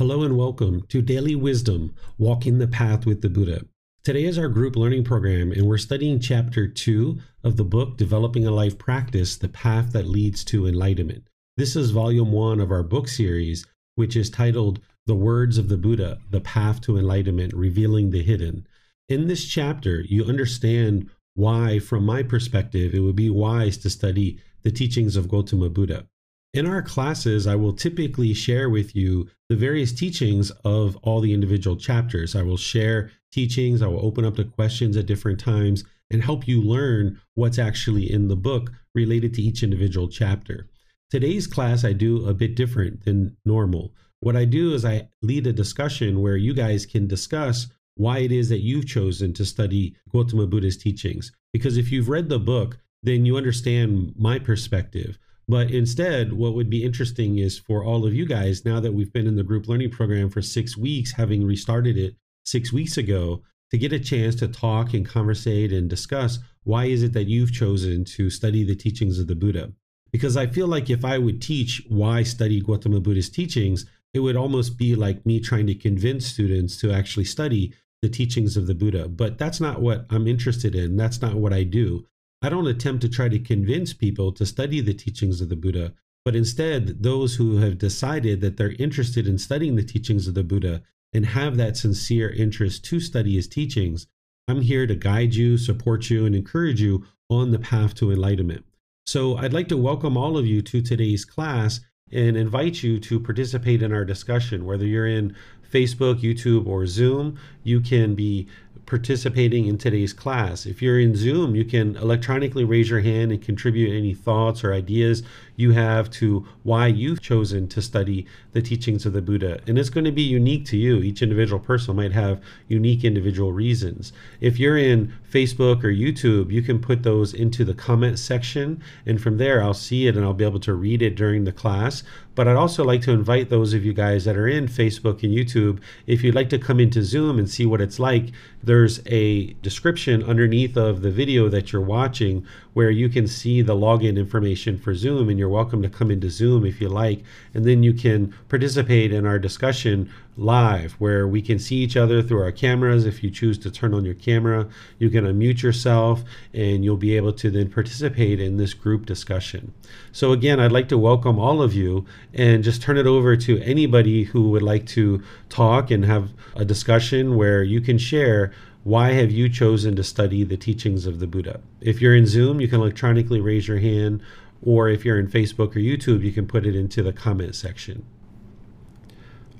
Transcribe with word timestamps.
Hello 0.00 0.22
and 0.22 0.38
welcome 0.38 0.80
to 0.88 1.02
Daily 1.02 1.34
Wisdom 1.34 1.94
Walking 2.16 2.56
the 2.56 2.66
Path 2.66 3.04
with 3.04 3.20
the 3.20 3.28
Buddha. 3.28 3.66
Today 4.02 4.24
is 4.24 4.38
our 4.38 4.48
group 4.48 4.74
learning 4.74 5.04
program, 5.04 5.52
and 5.52 5.66
we're 5.66 5.76
studying 5.76 6.20
chapter 6.20 6.66
two 6.66 7.18
of 7.44 7.58
the 7.58 7.64
book 7.64 7.98
Developing 7.98 8.46
a 8.46 8.50
Life 8.50 8.78
Practice 8.78 9.36
The 9.36 9.50
Path 9.50 9.92
That 9.92 10.06
Leads 10.06 10.42
to 10.44 10.66
Enlightenment. 10.66 11.28
This 11.58 11.76
is 11.76 11.90
volume 11.90 12.32
one 12.32 12.60
of 12.60 12.70
our 12.70 12.82
book 12.82 13.08
series, 13.08 13.66
which 13.96 14.16
is 14.16 14.30
titled 14.30 14.80
The 15.04 15.14
Words 15.14 15.58
of 15.58 15.68
the 15.68 15.76
Buddha 15.76 16.18
The 16.30 16.40
Path 16.40 16.80
to 16.86 16.96
Enlightenment 16.96 17.52
Revealing 17.52 18.08
the 18.08 18.22
Hidden. 18.22 18.66
In 19.10 19.26
this 19.26 19.44
chapter, 19.44 20.00
you 20.00 20.24
understand 20.24 21.10
why, 21.34 21.78
from 21.78 22.06
my 22.06 22.22
perspective, 22.22 22.94
it 22.94 23.00
would 23.00 23.16
be 23.16 23.28
wise 23.28 23.76
to 23.76 23.90
study 23.90 24.38
the 24.62 24.72
teachings 24.72 25.14
of 25.14 25.28
Gautama 25.28 25.68
Buddha. 25.68 26.06
In 26.52 26.66
our 26.66 26.82
classes, 26.82 27.46
I 27.46 27.54
will 27.54 27.72
typically 27.72 28.34
share 28.34 28.68
with 28.68 28.96
you 28.96 29.28
the 29.48 29.54
various 29.54 29.92
teachings 29.92 30.50
of 30.64 30.96
all 30.96 31.20
the 31.20 31.32
individual 31.32 31.76
chapters. 31.76 32.34
I 32.34 32.42
will 32.42 32.56
share 32.56 33.12
teachings, 33.30 33.82
I 33.82 33.86
will 33.86 34.04
open 34.04 34.24
up 34.24 34.34
to 34.34 34.44
questions 34.44 34.96
at 34.96 35.06
different 35.06 35.38
times 35.38 35.84
and 36.10 36.24
help 36.24 36.48
you 36.48 36.60
learn 36.60 37.20
what's 37.34 37.60
actually 37.60 38.10
in 38.10 38.26
the 38.26 38.34
book 38.34 38.72
related 38.96 39.32
to 39.34 39.42
each 39.42 39.62
individual 39.62 40.08
chapter. 40.08 40.66
Today's 41.08 41.46
class, 41.46 41.84
I 41.84 41.92
do 41.92 42.26
a 42.26 42.34
bit 42.34 42.56
different 42.56 43.04
than 43.04 43.36
normal. 43.44 43.94
What 44.18 44.34
I 44.34 44.44
do 44.44 44.74
is 44.74 44.84
I 44.84 45.08
lead 45.22 45.46
a 45.46 45.52
discussion 45.52 46.20
where 46.20 46.36
you 46.36 46.52
guys 46.52 46.84
can 46.84 47.06
discuss 47.06 47.68
why 47.94 48.18
it 48.18 48.32
is 48.32 48.48
that 48.48 48.64
you've 48.64 48.88
chosen 48.88 49.32
to 49.34 49.44
study 49.44 49.94
Gautama 50.12 50.48
Buddha's 50.48 50.76
teachings. 50.76 51.30
Because 51.52 51.76
if 51.76 51.92
you've 51.92 52.08
read 52.08 52.28
the 52.28 52.40
book, 52.40 52.78
then 53.04 53.24
you 53.24 53.36
understand 53.36 54.14
my 54.16 54.40
perspective. 54.40 55.16
But 55.48 55.70
instead, 55.70 56.32
what 56.32 56.54
would 56.54 56.70
be 56.70 56.84
interesting 56.84 57.38
is 57.38 57.58
for 57.58 57.84
all 57.84 58.06
of 58.06 58.14
you 58.14 58.26
guys, 58.26 58.64
now 58.64 58.78
that 58.80 58.92
we've 58.92 59.12
been 59.12 59.26
in 59.26 59.36
the 59.36 59.42
group 59.42 59.66
learning 59.66 59.90
program 59.90 60.30
for 60.30 60.42
six 60.42 60.76
weeks, 60.76 61.12
having 61.12 61.44
restarted 61.44 61.96
it 61.96 62.14
six 62.44 62.72
weeks 62.72 62.96
ago, 62.96 63.42
to 63.70 63.78
get 63.78 63.92
a 63.92 64.00
chance 64.00 64.34
to 64.36 64.48
talk 64.48 64.94
and 64.94 65.06
conversate 65.06 65.72
and 65.72 65.88
discuss 65.88 66.38
why 66.64 66.84
is 66.86 67.02
it 67.02 67.12
that 67.12 67.28
you've 67.28 67.52
chosen 67.52 68.04
to 68.04 68.30
study 68.30 68.64
the 68.64 68.76
teachings 68.76 69.18
of 69.18 69.26
the 69.26 69.34
Buddha. 69.34 69.72
Because 70.12 70.36
I 70.36 70.46
feel 70.46 70.66
like 70.66 70.90
if 70.90 71.04
I 71.04 71.18
would 71.18 71.40
teach 71.40 71.82
why 71.88 72.22
study 72.24 72.60
Gautama 72.60 73.00
Buddha's 73.00 73.30
teachings, 73.30 73.86
it 74.12 74.20
would 74.20 74.36
almost 74.36 74.76
be 74.76 74.96
like 74.96 75.24
me 75.24 75.40
trying 75.40 75.68
to 75.68 75.74
convince 75.74 76.26
students 76.26 76.80
to 76.80 76.92
actually 76.92 77.24
study 77.24 77.72
the 78.02 78.08
teachings 78.08 78.56
of 78.56 78.66
the 78.66 78.74
Buddha. 78.74 79.08
But 79.08 79.38
that's 79.38 79.60
not 79.60 79.80
what 79.80 80.06
I'm 80.10 80.26
interested 80.26 80.74
in. 80.74 80.96
That's 80.96 81.22
not 81.22 81.34
what 81.34 81.52
I 81.52 81.62
do. 81.62 82.06
I 82.42 82.48
don't 82.48 82.66
attempt 82.66 83.02
to 83.02 83.08
try 83.08 83.28
to 83.28 83.38
convince 83.38 83.92
people 83.92 84.32
to 84.32 84.46
study 84.46 84.80
the 84.80 84.94
teachings 84.94 85.40
of 85.40 85.50
the 85.50 85.56
Buddha, 85.56 85.92
but 86.24 86.34
instead, 86.34 87.02
those 87.02 87.36
who 87.36 87.58
have 87.58 87.76
decided 87.76 88.40
that 88.40 88.56
they're 88.56 88.74
interested 88.78 89.26
in 89.26 89.38
studying 89.38 89.76
the 89.76 89.82
teachings 89.82 90.26
of 90.26 90.34
the 90.34 90.44
Buddha 90.44 90.82
and 91.12 91.26
have 91.26 91.56
that 91.56 91.76
sincere 91.76 92.30
interest 92.30 92.84
to 92.86 93.00
study 93.00 93.34
his 93.34 93.48
teachings, 93.48 94.06
I'm 94.48 94.62
here 94.62 94.86
to 94.86 94.94
guide 94.94 95.34
you, 95.34 95.58
support 95.58 96.08
you, 96.08 96.24
and 96.24 96.34
encourage 96.34 96.80
you 96.80 97.04
on 97.28 97.50
the 97.50 97.58
path 97.58 97.94
to 97.96 98.10
enlightenment. 98.10 98.64
So, 99.06 99.36
I'd 99.36 99.52
like 99.52 99.68
to 99.68 99.76
welcome 99.76 100.16
all 100.16 100.38
of 100.38 100.46
you 100.46 100.62
to 100.62 100.80
today's 100.80 101.24
class 101.24 101.80
and 102.12 102.36
invite 102.36 102.82
you 102.82 102.98
to 103.00 103.20
participate 103.20 103.82
in 103.82 103.92
our 103.92 104.04
discussion. 104.04 104.64
Whether 104.64 104.86
you're 104.86 105.06
in 105.06 105.36
Facebook, 105.70 106.20
YouTube, 106.20 106.66
or 106.66 106.86
Zoom, 106.86 107.38
you 107.62 107.80
can 107.80 108.14
be 108.14 108.48
participating 108.90 109.66
in 109.66 109.78
today's 109.78 110.12
class. 110.12 110.66
If 110.66 110.82
you're 110.82 110.98
in 110.98 111.14
Zoom, 111.14 111.54
you 111.54 111.64
can 111.64 111.94
electronically 111.94 112.64
raise 112.64 112.90
your 112.90 112.98
hand 112.98 113.30
and 113.30 113.40
contribute 113.40 113.96
any 113.96 114.14
thoughts 114.14 114.64
or 114.64 114.74
ideas 114.74 115.22
you 115.60 115.72
have 115.72 116.10
to 116.10 116.46
why 116.62 116.86
you've 116.86 117.20
chosen 117.20 117.68
to 117.68 117.82
study 117.82 118.26
the 118.52 118.62
teachings 118.62 119.06
of 119.06 119.12
the 119.12 119.22
Buddha. 119.22 119.60
And 119.66 119.78
it's 119.78 119.90
going 119.90 120.04
to 120.04 120.12
be 120.12 120.22
unique 120.22 120.64
to 120.66 120.76
you. 120.76 120.96
Each 120.98 121.22
individual 121.22 121.60
person 121.60 121.96
might 121.96 122.12
have 122.12 122.40
unique 122.68 123.04
individual 123.04 123.52
reasons. 123.52 124.12
If 124.40 124.58
you're 124.58 124.78
in 124.78 125.12
Facebook 125.30 125.84
or 125.84 125.92
YouTube, 125.92 126.50
you 126.50 126.62
can 126.62 126.80
put 126.80 127.02
those 127.02 127.34
into 127.34 127.64
the 127.64 127.74
comment 127.74 128.18
section. 128.18 128.82
And 129.06 129.20
from 129.20 129.36
there, 129.36 129.62
I'll 129.62 129.74
see 129.74 130.06
it 130.06 130.16
and 130.16 130.24
I'll 130.24 130.34
be 130.34 130.44
able 130.44 130.60
to 130.60 130.74
read 130.74 131.02
it 131.02 131.14
during 131.14 131.44
the 131.44 131.52
class. 131.52 132.02
But 132.34 132.48
I'd 132.48 132.56
also 132.56 132.84
like 132.84 133.02
to 133.02 133.10
invite 133.10 133.50
those 133.50 133.74
of 133.74 133.84
you 133.84 133.92
guys 133.92 134.24
that 134.24 134.36
are 134.36 134.48
in 134.48 134.66
Facebook 134.66 135.22
and 135.22 135.32
YouTube, 135.32 135.80
if 136.06 136.24
you'd 136.24 136.34
like 136.34 136.48
to 136.50 136.58
come 136.58 136.80
into 136.80 137.02
Zoom 137.02 137.38
and 137.38 137.50
see 137.50 137.66
what 137.66 137.80
it's 137.80 137.98
like, 137.98 138.32
there's 138.62 139.00
a 139.06 139.52
description 139.62 140.22
underneath 140.22 140.76
of 140.76 141.02
the 141.02 141.10
video 141.10 141.48
that 141.48 141.72
you're 141.72 141.82
watching 141.82 142.46
where 142.72 142.90
you 142.90 143.08
can 143.08 143.26
see 143.26 143.62
the 143.62 143.74
login 143.74 144.16
information 144.16 144.78
for 144.78 144.94
Zoom 144.94 145.28
and 145.28 145.38
you're 145.38 145.48
welcome 145.48 145.82
to 145.82 145.88
come 145.88 146.10
into 146.10 146.30
Zoom 146.30 146.64
if 146.64 146.80
you 146.80 146.88
like. 146.88 147.22
And 147.54 147.64
then 147.64 147.82
you 147.82 147.92
can 147.92 148.34
participate 148.48 149.12
in 149.12 149.26
our 149.26 149.38
discussion 149.38 150.10
live 150.36 150.92
where 150.92 151.28
we 151.28 151.42
can 151.42 151.58
see 151.58 151.76
each 151.76 151.96
other 151.96 152.22
through 152.22 152.42
our 152.42 152.52
cameras. 152.52 153.04
If 153.04 153.22
you 153.22 153.30
choose 153.30 153.58
to 153.58 153.70
turn 153.70 153.92
on 153.92 154.04
your 154.04 154.14
camera, 154.14 154.68
you 154.98 155.10
can 155.10 155.24
unmute 155.24 155.62
yourself 155.62 156.22
and 156.54 156.84
you'll 156.84 156.96
be 156.96 157.16
able 157.16 157.32
to 157.34 157.50
then 157.50 157.70
participate 157.70 158.40
in 158.40 158.56
this 158.56 158.72
group 158.72 159.04
discussion. 159.04 159.74
So, 160.12 160.32
again, 160.32 160.58
I'd 160.58 160.72
like 160.72 160.88
to 160.88 160.98
welcome 160.98 161.38
all 161.38 161.60
of 161.60 161.74
you 161.74 162.06
and 162.32 162.64
just 162.64 162.80
turn 162.80 162.96
it 162.96 163.06
over 163.06 163.36
to 163.36 163.60
anybody 163.60 164.24
who 164.24 164.50
would 164.50 164.62
like 164.62 164.86
to 164.86 165.22
talk 165.48 165.90
and 165.90 166.04
have 166.04 166.30
a 166.56 166.64
discussion 166.64 167.36
where 167.36 167.62
you 167.62 167.80
can 167.80 167.98
share 167.98 168.52
why 168.82 169.12
have 169.12 169.30
you 169.30 169.48
chosen 169.48 169.94
to 169.96 170.02
study 170.02 170.42
the 170.42 170.56
teachings 170.56 171.06
of 171.06 171.20
the 171.20 171.26
Buddha? 171.26 171.60
If 171.80 172.00
you're 172.00 172.14
in 172.14 172.26
Zoom, 172.26 172.60
you 172.60 172.68
can 172.68 172.80
electronically 172.80 173.40
raise 173.40 173.68
your 173.68 173.78
hand, 173.78 174.22
or 174.62 174.88
if 174.88 175.04
you're 175.04 175.18
in 175.18 175.28
Facebook 175.28 175.76
or 175.76 175.80
YouTube, 175.80 176.22
you 176.22 176.32
can 176.32 176.46
put 176.46 176.66
it 176.66 176.74
into 176.74 177.02
the 177.02 177.12
comment 177.12 177.54
section. 177.54 178.04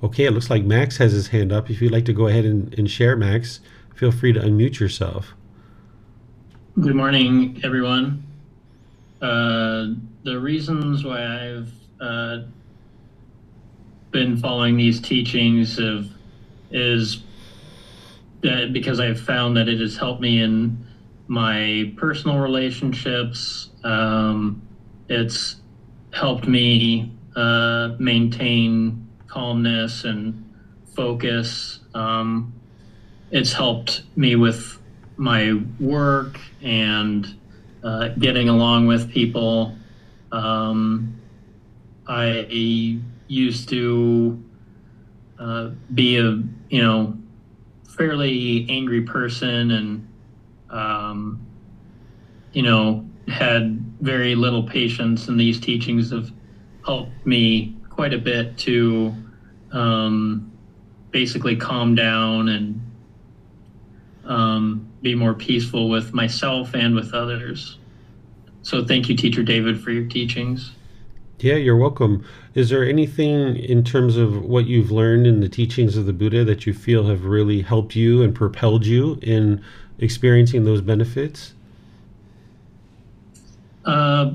Okay, 0.03 0.25
it 0.25 0.31
looks 0.31 0.48
like 0.48 0.64
Max 0.64 0.97
has 0.97 1.12
his 1.12 1.28
hand 1.28 1.53
up. 1.53 1.69
If 1.69 1.82
you'd 1.82 1.92
like 1.92 2.06
to 2.06 2.14
go 2.14 2.26
ahead 2.28 2.47
and, 2.47 2.72
and 2.78 2.91
share, 2.91 3.16
Max, 3.16 3.60
feel 3.94 4.10
free 4.10 4.32
to 4.32 4.41
unmute 4.41 4.81
yourself. 4.81 5.34
Good 6.81 6.94
morning, 6.94 7.60
everyone. 7.62 8.25
Uh, 9.20 9.88
the 10.22 10.38
reasons 10.41 11.04
why 11.04 11.22
I've 11.22 11.72
uh, 12.00 12.38
been 14.10 14.38
following 14.38 14.78
these 14.78 14.98
teachings 14.98 15.78
of, 15.78 16.08
is 16.70 17.22
that 18.43 18.73
because 18.73 19.01
I've 19.01 19.21
found 19.21 19.56
that 19.56 19.69
it 19.69 19.81
has 19.81 19.97
helped 19.97 20.21
me 20.21 20.43
in 20.43 20.84
my 21.29 21.93
personal 21.97 22.38
relationships. 22.38 23.70
Um, 23.85 24.62
it's 25.09 25.56
helped 26.12 26.47
me 26.47 27.12
uh, 27.37 27.91
maintain 27.99 29.09
calmness 29.26 30.05
and 30.05 30.53
focus. 30.94 31.81
Um, 31.94 32.53
it's 33.31 33.53
helped 33.53 34.03
me 34.17 34.37
with 34.37 34.79
my 35.17 35.62
work 35.79 36.41
and 36.62 37.37
uh, 37.85 38.09
getting 38.09 38.49
along 38.49 38.87
with 38.87 39.11
people. 39.11 39.76
Um, 40.32 41.20
I 42.06 42.47
used 43.29 43.69
to 43.69 44.43
uh, 45.38 45.70
be 45.94 46.17
a 46.17 46.43
you 46.69 46.82
know 46.82 47.19
fairly 47.96 48.66
angry 48.69 49.02
person 49.02 49.70
and 49.70 50.08
um, 50.70 51.46
you 52.52 52.62
know 52.62 53.04
had 53.28 53.78
very 54.00 54.34
little 54.34 54.62
patience 54.62 55.28
and 55.28 55.38
these 55.38 55.60
teachings 55.60 56.10
have 56.10 56.31
helped 56.84 57.26
me 57.26 57.76
quite 57.88 58.12
a 58.12 58.19
bit 58.19 58.56
to 58.58 59.14
um, 59.72 60.50
basically 61.10 61.56
calm 61.56 61.94
down 61.94 62.48
and 62.48 62.81
um, 64.25 64.88
be 65.02 65.14
more 65.14 65.34
peaceful 65.34 65.88
with 65.88 66.12
myself 66.12 66.75
and 66.75 66.94
with 66.94 67.14
others. 67.14 67.78
So 68.62 68.84
thank 68.84 69.08
you, 69.08 69.16
Teacher 69.16 69.42
David, 69.42 69.81
for 69.81 69.90
your 69.90 70.06
teachings. 70.06 70.72
Yeah, 71.42 71.54
you're 71.54 71.76
welcome. 71.76 72.22
Is 72.54 72.69
there 72.69 72.84
anything 72.84 73.56
in 73.56 73.82
terms 73.82 74.19
of 74.19 74.44
what 74.44 74.66
you've 74.66 74.90
learned 74.90 75.26
in 75.26 75.40
the 75.40 75.48
teachings 75.48 75.96
of 75.96 76.04
the 76.04 76.12
Buddha 76.12 76.44
that 76.44 76.66
you 76.66 76.75
feel 76.75 77.06
have 77.06 77.25
really 77.25 77.62
helped 77.62 77.96
you 77.96 78.22
and 78.22 78.34
propelled 78.34 78.84
you 78.84 79.19
in 79.22 79.64
experiencing 79.98 80.66
those 80.66 80.82
benefits? 80.82 81.54
Uh, 83.87 84.32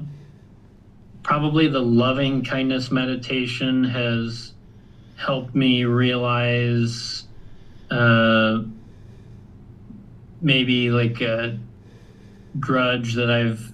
probably 1.21 1.67
the 1.67 1.79
loving 1.79 2.43
kindness 2.43 2.89
meditation 2.89 3.83
has 3.83 4.53
helped 5.15 5.53
me 5.53 5.85
realize 5.85 7.25
uh, 7.91 8.63
maybe 10.41 10.89
like 10.89 11.21
a 11.21 11.59
grudge 12.59 13.13
that 13.13 13.29
I've 13.29 13.71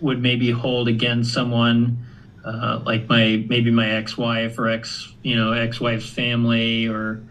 would 0.00 0.22
maybe 0.22 0.52
hold 0.52 0.86
against 0.86 1.34
someone 1.34 2.04
uh, 2.44 2.80
like 2.84 3.08
my 3.08 3.44
maybe 3.48 3.70
my 3.70 3.90
ex-wife 3.90 4.58
or 4.58 4.68
ex 4.68 5.12
you 5.22 5.36
know 5.36 5.52
ex-wife's 5.52 6.08
family 6.08 6.86
or 6.86 7.22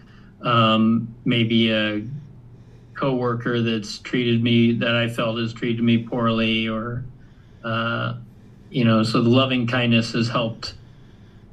um, 0.41 1.13
maybe 1.25 1.71
a 1.71 2.03
coworker 2.93 3.61
that's 3.61 3.99
treated 3.99 4.43
me 4.43 4.73
that 4.73 4.95
I 4.95 5.07
felt 5.07 5.37
has 5.37 5.53
treated 5.53 5.83
me 5.83 5.99
poorly 5.99 6.67
or 6.67 7.05
uh, 7.63 8.15
you 8.69 8.83
know 8.83 9.03
so 9.03 9.21
the 9.21 9.29
loving 9.29 9.67
kindness 9.67 10.13
has 10.13 10.29
helped 10.29 10.73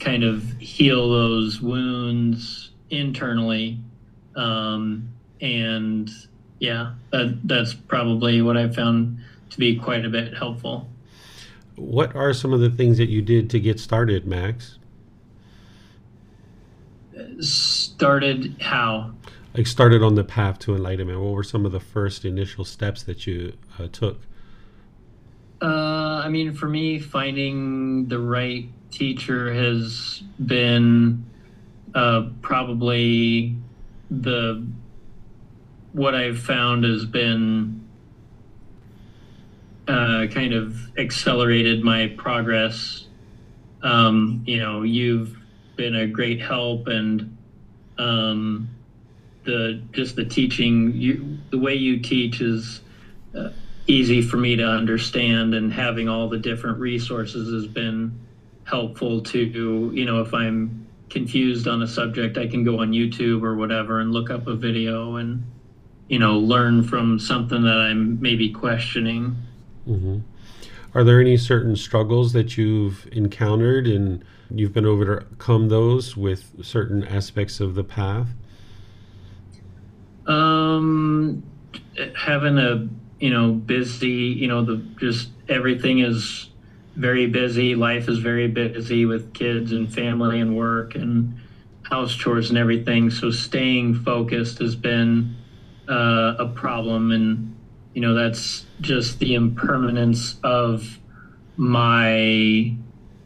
kind 0.01 0.25
of 0.25 0.43
heal 0.59 1.11
those 1.11 1.61
wounds 1.61 2.71
internally 2.91 3.79
um, 4.37 5.09
and 5.41 6.11
yeah 6.59 6.95
that 7.11 7.39
that's 7.45 7.75
probably 7.75 8.43
what 8.43 8.57
I 8.57 8.69
found 8.69 9.19
to 9.55 9.59
be 9.61 9.77
quite 9.77 10.05
a 10.05 10.09
bit 10.09 10.35
helpful. 10.35 10.89
What 11.77 12.15
are 12.15 12.33
some 12.33 12.53
of 12.53 12.61
the 12.61 12.71
things 12.71 12.99
that 12.99 13.09
you 13.09 13.23
did 13.23 13.51
to 13.51 13.61
get 13.61 13.81
started, 13.81 14.27
Max? 14.27 14.79
Started 17.41 18.57
how? 18.61 19.13
Like 19.57 19.67
started 19.67 20.03
on 20.03 20.15
the 20.15 20.25
path 20.25 20.59
to 20.61 20.75
enlightenment. 20.75 21.21
What 21.21 21.33
were 21.33 21.45
some 21.45 21.65
of 21.65 21.73
the 21.73 21.81
first 21.81 22.25
initial 22.25 22.65
steps 22.65 23.03
that 23.05 23.27
you 23.27 23.55
uh, 23.79 23.89
took? 23.91 24.21
Uh, 25.63 26.23
I 26.25 26.29
mean, 26.29 26.53
for 26.53 26.69
me, 26.69 26.99
finding 26.99 28.07
the 28.09 28.19
right 28.19 28.69
teacher 28.91 29.53
has 29.53 30.23
been 30.45 31.25
uh, 31.95 32.29
probably 32.43 33.57
the 34.11 34.67
what 35.93 36.15
I've 36.15 36.41
found 36.41 36.85
has 36.85 37.05
been 37.05 37.84
uh, 39.89 40.27
kind 40.31 40.53
of 40.53 40.77
accelerated 40.97 41.83
my 41.83 42.13
progress. 42.17 43.07
Um, 43.83 44.43
you 44.47 44.59
know, 44.59 44.83
you've 44.83 45.37
been 45.77 45.95
a 45.95 46.07
great 46.07 46.41
help, 46.41 46.87
and 46.87 47.37
um, 47.99 48.69
the 49.45 49.83
just 49.93 50.17
the 50.17 50.25
teaching, 50.25 50.95
you, 50.95 51.39
the 51.51 51.59
way 51.59 51.75
you 51.75 52.01
teach 52.01 52.41
is 52.41 52.81
uh, 53.37 53.51
easy 53.87 54.23
for 54.23 54.37
me 54.37 54.57
to 54.57 54.65
understand, 54.65 55.55
and 55.55 55.73
having 55.73 56.09
all 56.09 56.29
the 56.29 56.39
different 56.39 56.79
resources 56.79 57.53
has 57.53 57.67
been 57.67 58.19
helpful 58.65 59.21
to 59.21 59.39
you 59.93 60.05
know 60.07 60.21
if 60.23 60.33
I'm 60.33 60.87
confused 61.11 61.69
on 61.69 61.83
a 61.83 61.87
subject, 61.87 62.39
I 62.39 62.47
can 62.47 62.65
go 62.65 62.81
on 62.81 62.91
YouTube 62.91 63.43
or 63.43 63.55
whatever 63.55 64.01
and 64.01 64.13
look 64.13 64.31
up 64.31 64.47
a 64.47 64.55
video 64.55 65.17
and 65.17 65.45
you 66.09 66.19
know 66.19 66.39
learn 66.39 66.83
from 66.83 67.19
something 67.19 67.63
that 67.63 67.77
I'm 67.77 68.21
maybe 68.21 68.51
questioning. 68.51 69.37
Mm-hmm. 69.89 70.19
Are 70.95 71.03
there 71.03 71.21
any 71.21 71.37
certain 71.37 71.77
struggles 71.77 72.33
that 72.33 72.57
you've 72.57 73.09
encountered 73.13 73.87
and 73.87 74.25
you've 74.51 74.73
been 74.73 74.87
overcome 74.87 75.69
those 75.69 76.17
with 76.17 76.65
certain 76.65 77.05
aspects 77.05 77.61
of 77.61 77.75
the 77.75 77.83
path? 77.83 78.29
Um, 80.27 81.43
having 82.17 82.59
a 82.59 82.89
you 83.19 83.31
know 83.31 83.53
busy, 83.53 84.11
you 84.11 84.49
know 84.49 84.65
the 84.65 84.77
just 84.99 85.31
everything 85.49 85.99
is 85.99 86.49
very 86.97 87.27
busy. 87.27 87.75
Life 87.75 88.09
is 88.09 88.19
very 88.19 88.47
busy 88.47 89.05
with 89.05 89.35
kids 89.35 89.73
and 89.73 89.93
family 89.93 90.41
and 90.41 90.57
work 90.57 90.95
and 90.95 91.35
house 91.83 92.15
chores 92.15 92.51
and 92.51 92.59
everything. 92.59 93.11
So 93.11 93.31
staying 93.31 93.97
focused 93.97 94.59
has 94.59 94.77
been 94.77 95.37
uh, 95.89 96.37
a 96.39 96.47
problem 96.55 97.11
and 97.11 97.54
you 97.95 98.01
know 98.01 98.15
that's 98.15 98.67
just 98.81 99.19
the 99.21 99.35
impermanence 99.35 100.37
of 100.43 100.99
my 101.57 102.75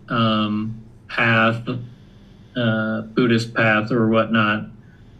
um, 0.08 0.84
path 1.08 1.66
uh, 2.56 3.02
buddhist 3.02 3.54
path 3.54 3.90
or 3.92 4.08
whatnot. 4.08 4.66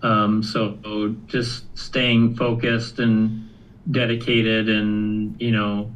Um, 0.02 0.42
so 0.42 1.16
just 1.26 1.64
staying 1.78 2.36
focused 2.36 2.98
and 2.98 3.48
dedicated 3.90 4.68
and 4.68 5.40
you 5.40 5.50
know 5.50 5.92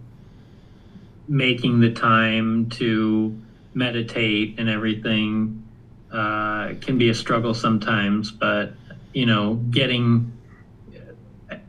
making 1.28 1.80
the 1.80 1.90
time 1.92 2.68
to 2.68 3.40
meditate 3.74 4.54
and 4.58 4.68
everything 4.68 5.62
uh, 6.12 6.74
can 6.80 6.98
be 6.98 7.08
a 7.08 7.14
struggle 7.14 7.54
sometimes 7.54 8.30
but 8.30 8.72
you 9.14 9.24
know 9.24 9.54
getting 9.70 10.32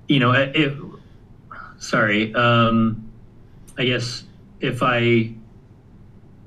you 0.08 0.20
know 0.20 0.32
it, 0.32 0.78
sorry, 1.84 2.34
um, 2.34 3.12
I 3.78 3.84
guess 3.84 4.24
if 4.62 4.82
I 4.82 5.34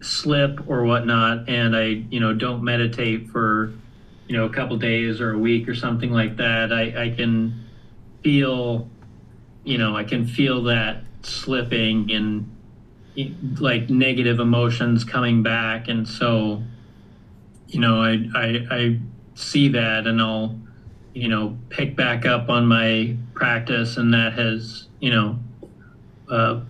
slip 0.01 0.67
or 0.67 0.85
whatnot 0.85 1.49
and 1.49 1.77
I, 1.77 2.05
you 2.11 2.21
know, 2.21 2.33
don't 2.33 2.65
meditate 2.65 3.29
for, 3.29 3.75
you 4.27 4.37
know, 4.37 4.47
a 4.47 4.51
couple 4.51 4.77
days 4.79 5.21
or 5.21 5.33
a 5.33 5.39
week 5.39 5.69
or 5.69 5.75
something 5.75 6.11
like 6.11 6.39
that, 6.39 6.73
I, 6.73 7.05
I 7.05 7.11
can 7.11 7.67
feel, 8.23 8.89
you 9.63 9.77
know, 9.77 9.95
I 9.95 10.05
can 10.05 10.27
feel 10.27 10.63
that 10.65 11.03
slipping 11.23 12.11
and 12.13 12.51
like 13.61 13.91
negative 13.91 14.41
emotions 14.41 15.05
coming 15.05 15.43
back. 15.43 15.89
And 15.89 16.09
so, 16.09 16.63
you 17.69 17.81
know, 17.81 18.03
I, 18.03 18.27
I, 18.35 18.67
I 18.71 19.01
see 19.35 19.69
that 19.69 20.07
and 20.07 20.21
I'll, 20.21 20.59
you 21.13 21.29
know, 21.29 21.59
pick 21.69 21.95
back 21.95 22.25
up 22.25 22.49
on 22.49 22.67
my 22.67 23.17
practice 23.35 23.99
and 23.99 24.15
that 24.15 24.33
has, 24.33 24.86
you 25.01 25.11
know, 25.11 25.39
uh, 26.31 26.61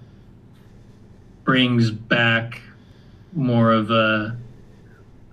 brings 1.45 1.90
back 1.90 2.61
more 3.33 3.73
of 3.73 3.90
a 3.90 4.37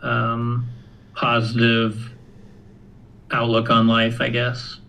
um, 0.02 0.68
positive 1.16 2.12
outlook 3.32 3.70
on 3.70 3.88
life, 3.88 4.22
I 4.22 4.30
guess. 4.30 4.80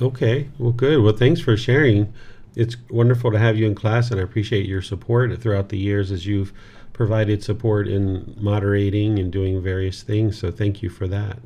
Okay, 0.00 0.48
well, 0.58 0.72
good. 0.72 1.02
Well, 1.02 1.16
thanks 1.16 1.40
for 1.40 1.56
sharing. 1.56 2.12
It's 2.56 2.76
wonderful 2.90 3.32
to 3.32 3.38
have 3.38 3.56
you 3.56 3.66
in 3.66 3.74
class, 3.74 4.10
and 4.10 4.20
I 4.20 4.22
appreciate 4.22 4.66
your 4.66 4.82
support 4.82 5.40
throughout 5.40 5.70
the 5.70 5.78
years 5.78 6.10
as 6.10 6.26
you've 6.26 6.52
provided 6.92 7.42
support 7.42 7.88
in 7.88 8.36
moderating 8.38 9.18
and 9.18 9.32
doing 9.32 9.60
various 9.60 10.02
things. 10.02 10.38
So, 10.38 10.50
thank 10.50 10.82
you 10.82 10.88
for 10.88 11.08
that. 11.08 11.38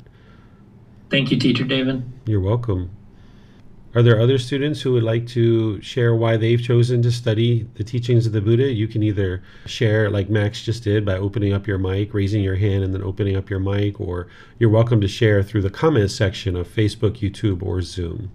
Thank 1.09 1.31
you, 1.31 1.37
Teacher 1.37 1.63
David. 1.63 2.03
You're 2.25 2.41
welcome. 2.41 2.91
Are 3.95 4.03
there 4.03 4.19
other 4.19 4.37
students 4.37 4.81
who 4.81 4.91
would 4.91 5.03
like 5.03 5.25
to 5.29 5.81
share 5.81 6.13
why 6.13 6.37
they've 6.37 6.61
chosen 6.61 7.01
to 7.01 7.11
study 7.11 7.67
the 7.73 7.83
teachings 7.83 8.27
of 8.27 8.33
the 8.33 8.41
Buddha? 8.41 8.71
You 8.71 8.87
can 8.87 9.01
either 9.01 9.41
share, 9.65 10.11
like 10.11 10.29
Max 10.29 10.63
just 10.63 10.83
did, 10.83 11.03
by 11.03 11.17
opening 11.17 11.53
up 11.53 11.65
your 11.65 11.79
mic, 11.79 12.13
raising 12.13 12.43
your 12.43 12.57
hand, 12.57 12.83
and 12.83 12.93
then 12.93 13.01
opening 13.01 13.35
up 13.35 13.49
your 13.49 13.59
mic, 13.59 13.99
or 13.99 14.27
you're 14.59 14.69
welcome 14.69 15.01
to 15.01 15.07
share 15.07 15.41
through 15.41 15.63
the 15.63 15.71
comments 15.71 16.13
section 16.13 16.55
of 16.55 16.67
Facebook, 16.67 17.17
YouTube, 17.17 17.63
or 17.63 17.81
Zoom. 17.81 18.29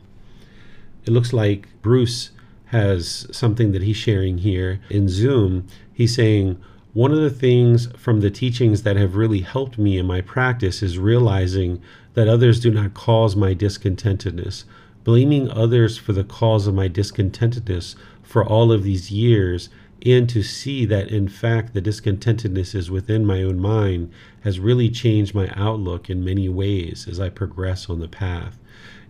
It 1.05 1.13
looks 1.13 1.33
like 1.33 1.69
Bruce 1.83 2.33
has 2.67 3.29
something 3.31 3.71
that 3.71 3.83
he's 3.83 3.97
sharing 3.97 4.39
here 4.39 4.81
in 4.91 5.09
Zoom. 5.09 5.69
He's 5.93 6.17
saying, 6.17 6.61
one 6.95 7.13
of 7.13 7.21
the 7.21 7.31
things 7.31 7.87
from 7.97 8.23
the 8.23 8.31
teachings 8.31 8.83
that 8.83 8.97
have 8.97 9.15
really 9.15 9.43
helped 9.43 9.79
me 9.79 9.99
in 9.99 10.07
my 10.07 10.21
practice 10.21 10.83
is 10.83 10.99
realizing 10.99 11.81
that 12.15 12.27
others 12.27 12.59
do 12.59 12.73
not 12.73 12.95
cause 12.95 13.37
my 13.37 13.55
discontentedness 13.55 14.65
blaming 15.05 15.51
others 15.51 15.97
for 15.97 16.13
the 16.13 16.25
cause 16.25 16.67
of 16.67 16.75
my 16.75 16.89
discontentedness 16.89 17.95
for 18.23 18.45
all 18.45 18.73
of 18.73 18.83
these 18.83 19.11
years, 19.11 19.69
and 20.05 20.29
to 20.29 20.43
see 20.43 20.85
that 20.87 21.09
in 21.09 21.29
fact 21.29 21.73
the 21.73 21.81
discontentedness 21.81 22.75
is 22.75 22.91
within 22.91 23.25
my 23.25 23.43
own 23.43 23.59
mind 23.59 24.11
has 24.43 24.59
really 24.59 24.91
changed 24.91 25.35
my 25.35 25.49
outlook 25.55 26.11
in 26.11 26.25
many 26.25 26.49
ways 26.49 27.07
as 27.09 27.21
I 27.21 27.29
progress 27.29 27.89
on 27.89 28.01
the 28.01 28.09
path. 28.09 28.59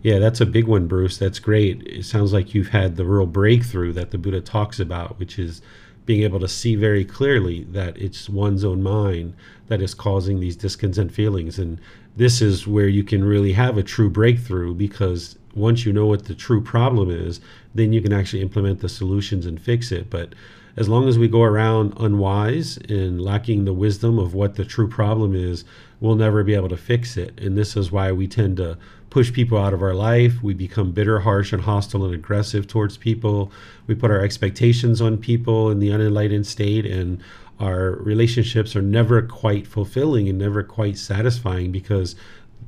Yeah, 0.01 0.19
that's 0.19 0.39
a 0.39 0.45
big 0.45 0.67
one, 0.67 0.87
Bruce. 0.87 1.17
That's 1.17 1.39
great. 1.39 1.81
It 1.87 2.05
sounds 2.05 2.31
like 2.31 2.53
you've 2.53 2.69
had 2.69 2.95
the 2.95 3.05
real 3.05 3.25
breakthrough 3.25 3.91
that 3.93 4.11
the 4.11 4.19
Buddha 4.19 4.39
talks 4.39 4.79
about, 4.79 5.17
which 5.17 5.39
is 5.39 5.63
being 6.05 6.21
able 6.21 6.39
to 6.39 6.47
see 6.47 6.75
very 6.75 7.03
clearly 7.03 7.63
that 7.63 7.97
it's 7.97 8.29
one's 8.29 8.63
own 8.63 8.83
mind 8.83 9.33
that 9.67 9.81
is 9.81 9.95
causing 9.95 10.39
these 10.39 10.55
discontent 10.55 11.11
feelings. 11.11 11.57
And 11.57 11.81
this 12.15 12.41
is 12.41 12.67
where 12.67 12.87
you 12.87 13.03
can 13.03 13.23
really 13.23 13.53
have 13.53 13.77
a 13.77 13.83
true 13.83 14.09
breakthrough 14.09 14.75
because 14.75 15.37
once 15.55 15.85
you 15.85 15.93
know 15.93 16.05
what 16.05 16.25
the 16.25 16.35
true 16.35 16.61
problem 16.61 17.09
is, 17.09 17.39
then 17.73 17.93
you 17.93 18.01
can 18.01 18.13
actually 18.13 18.41
implement 18.41 18.81
the 18.81 18.89
solutions 18.89 19.45
and 19.45 19.59
fix 19.59 19.91
it. 19.91 20.09
But 20.09 20.35
as 20.77 20.89
long 20.89 21.07
as 21.07 21.17
we 21.17 21.27
go 21.29 21.41
around 21.41 21.93
unwise 21.97 22.77
and 22.89 23.21
lacking 23.21 23.63
the 23.63 23.73
wisdom 23.73 24.19
of 24.19 24.33
what 24.33 24.55
the 24.55 24.65
true 24.65 24.89
problem 24.89 25.33
is, 25.33 25.63
we'll 26.01 26.15
never 26.15 26.43
be 26.43 26.53
able 26.53 26.69
to 26.69 26.77
fix 26.77 27.15
it. 27.15 27.39
And 27.39 27.57
this 27.57 27.77
is 27.77 27.91
why 27.91 28.11
we 28.11 28.27
tend 28.27 28.57
to 28.57 28.77
push 29.09 29.31
people 29.31 29.57
out 29.57 29.73
of 29.73 29.81
our 29.81 29.93
life. 29.93 30.43
We 30.43 30.53
become 30.53 30.91
bitter, 30.91 31.21
harsh, 31.21 31.53
and 31.53 31.61
hostile 31.61 32.03
and 32.03 32.13
aggressive 32.13 32.67
towards 32.67 32.97
people. 32.97 33.49
We 33.87 33.95
put 33.95 34.11
our 34.11 34.19
expectations 34.19 34.99
on 34.99 35.17
people 35.17 35.71
in 35.71 35.79
the 35.79 35.91
unenlightened 35.91 36.45
state, 36.45 36.85
and 36.85 37.23
our 37.57 37.91
relationships 37.91 38.75
are 38.75 38.81
never 38.81 39.21
quite 39.21 39.65
fulfilling 39.65 40.27
and 40.27 40.37
never 40.37 40.63
quite 40.63 40.97
satisfying 40.97 41.71
because 41.71 42.17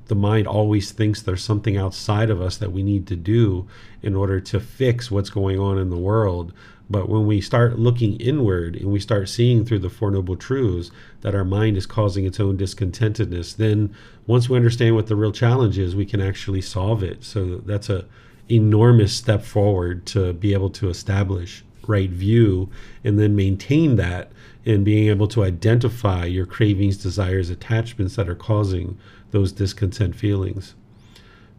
the 0.08 0.16
mind 0.16 0.48
always 0.48 0.92
thinks 0.92 1.22
there's 1.22 1.44
something 1.44 1.78
outside 1.78 2.30
of 2.30 2.42
us 2.42 2.58
that 2.58 2.72
we 2.72 2.84
need 2.84 3.08
to 3.08 3.16
do 3.16 3.68
in 4.02 4.16
order 4.16 4.40
to 4.40 4.60
fix 4.60 5.12
what's 5.12 5.30
going 5.30 5.60
on 5.60 5.78
in 5.78 5.90
the 5.90 5.98
world. 5.98 6.54
But 6.90 7.10
when 7.10 7.28
we 7.28 7.42
start 7.42 7.78
looking 7.78 8.16
inward 8.18 8.76
and 8.76 8.92
we 8.92 9.00
start 9.00 9.28
seeing 9.28 9.66
through 9.66 9.80
the 9.80 9.90
Four 9.90 10.12
Noble 10.12 10.38
Truths 10.38 10.90
that 11.22 11.36
our 11.36 11.44
mind 11.44 11.76
is 11.76 11.86
causing 11.86 12.26
its 12.26 12.40
own 12.40 12.58
discontentedness, 12.58 13.58
then 13.58 13.94
once 14.26 14.48
we 14.48 14.56
understand 14.56 14.96
what 14.96 15.08
the 15.08 15.16
real 15.16 15.34
challenge 15.34 15.78
is, 15.78 15.96
we 15.96 16.06
can 16.06 16.22
actually 16.22 16.62
solve 16.62 17.04
it. 17.04 17.24
So 17.24 17.58
that's 17.58 17.90
a 17.90 18.06
enormous 18.50 19.14
step 19.14 19.44
forward 19.44 20.06
to 20.06 20.32
be 20.34 20.54
able 20.54 20.70
to 20.70 20.90
establish 20.90 21.64
right 21.88 22.10
view 22.10 22.70
and 23.04 23.20
then 23.20 23.36
maintain 23.36 23.96
that 23.98 24.32
and 24.66 24.84
being 24.84 25.08
able 25.08 25.28
to 25.30 25.44
identify 25.44 26.26
your 26.26 26.46
cravings, 26.46 26.98
desires, 26.98 27.50
attachments 27.50 28.16
that 28.16 28.30
are 28.30 28.36
causing 28.36 28.98
those 29.31 29.51
discontent 29.51 30.15
feelings. 30.15 30.75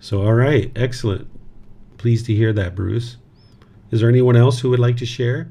So, 0.00 0.22
all 0.22 0.34
right, 0.34 0.70
excellent. 0.76 1.28
Pleased 1.96 2.26
to 2.26 2.34
hear 2.34 2.52
that, 2.52 2.75
Bruce. 2.75 3.16
Is 3.90 4.00
there 4.00 4.08
anyone 4.08 4.37
else 4.37 4.60
who 4.60 4.70
would 4.70 4.78
like 4.78 4.96
to 4.98 5.06
share? 5.06 5.50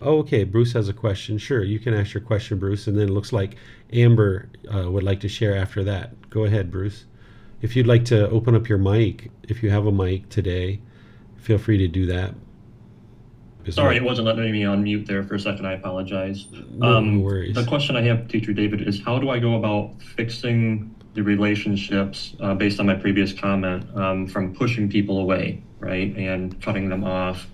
Oh, 0.00 0.18
okay. 0.18 0.44
Bruce 0.44 0.72
has 0.72 0.88
a 0.88 0.94
question. 0.94 1.36
Sure, 1.36 1.62
you 1.62 1.78
can 1.78 1.92
ask 1.92 2.14
your 2.14 2.22
question, 2.22 2.58
Bruce. 2.58 2.86
And 2.86 2.96
then 2.96 3.08
it 3.08 3.12
looks 3.12 3.32
like 3.32 3.56
Amber 3.92 4.48
uh, 4.74 4.90
would 4.90 5.02
like 5.02 5.20
to 5.20 5.28
share 5.28 5.54
after 5.54 5.84
that. 5.84 6.30
Go 6.30 6.44
ahead, 6.44 6.70
Bruce. 6.70 7.04
If 7.60 7.76
you'd 7.76 7.86
like 7.86 8.06
to 8.06 8.28
open 8.30 8.54
up 8.54 8.68
your 8.68 8.78
mic, 8.78 9.30
if 9.48 9.62
you 9.62 9.68
have 9.70 9.86
a 9.86 9.92
mic 9.92 10.30
today, 10.30 10.80
feel 11.36 11.58
free 11.58 11.76
to 11.78 11.88
do 11.88 12.06
that. 12.06 12.34
Sorry, 13.68 13.96
it 13.96 14.02
wasn't 14.02 14.26
letting 14.26 14.52
me 14.52 14.62
unmute 14.62 15.06
there 15.06 15.22
for 15.22 15.34
a 15.34 15.40
second. 15.40 15.66
I 15.66 15.74
apologize. 15.74 16.46
No 16.72 16.96
um, 16.96 17.22
worries. 17.22 17.54
The 17.54 17.64
question 17.64 17.96
I 17.96 18.02
have, 18.02 18.28
Teacher 18.28 18.52
David, 18.52 18.86
is 18.88 19.02
how 19.02 19.18
do 19.18 19.30
I 19.30 19.38
go 19.38 19.56
about 19.56 20.00
fixing 20.16 20.94
the 21.14 21.22
relationships 21.22 22.34
uh, 22.40 22.54
based 22.54 22.80
on 22.80 22.86
my 22.86 22.94
previous 22.94 23.32
comment 23.32 23.84
um, 23.96 24.26
from 24.26 24.54
pushing 24.54 24.88
people 24.88 25.18
away? 25.18 25.62
right? 25.80 26.14
And 26.16 26.60
cutting 26.62 26.88
them 26.88 27.02
off 27.04 27.46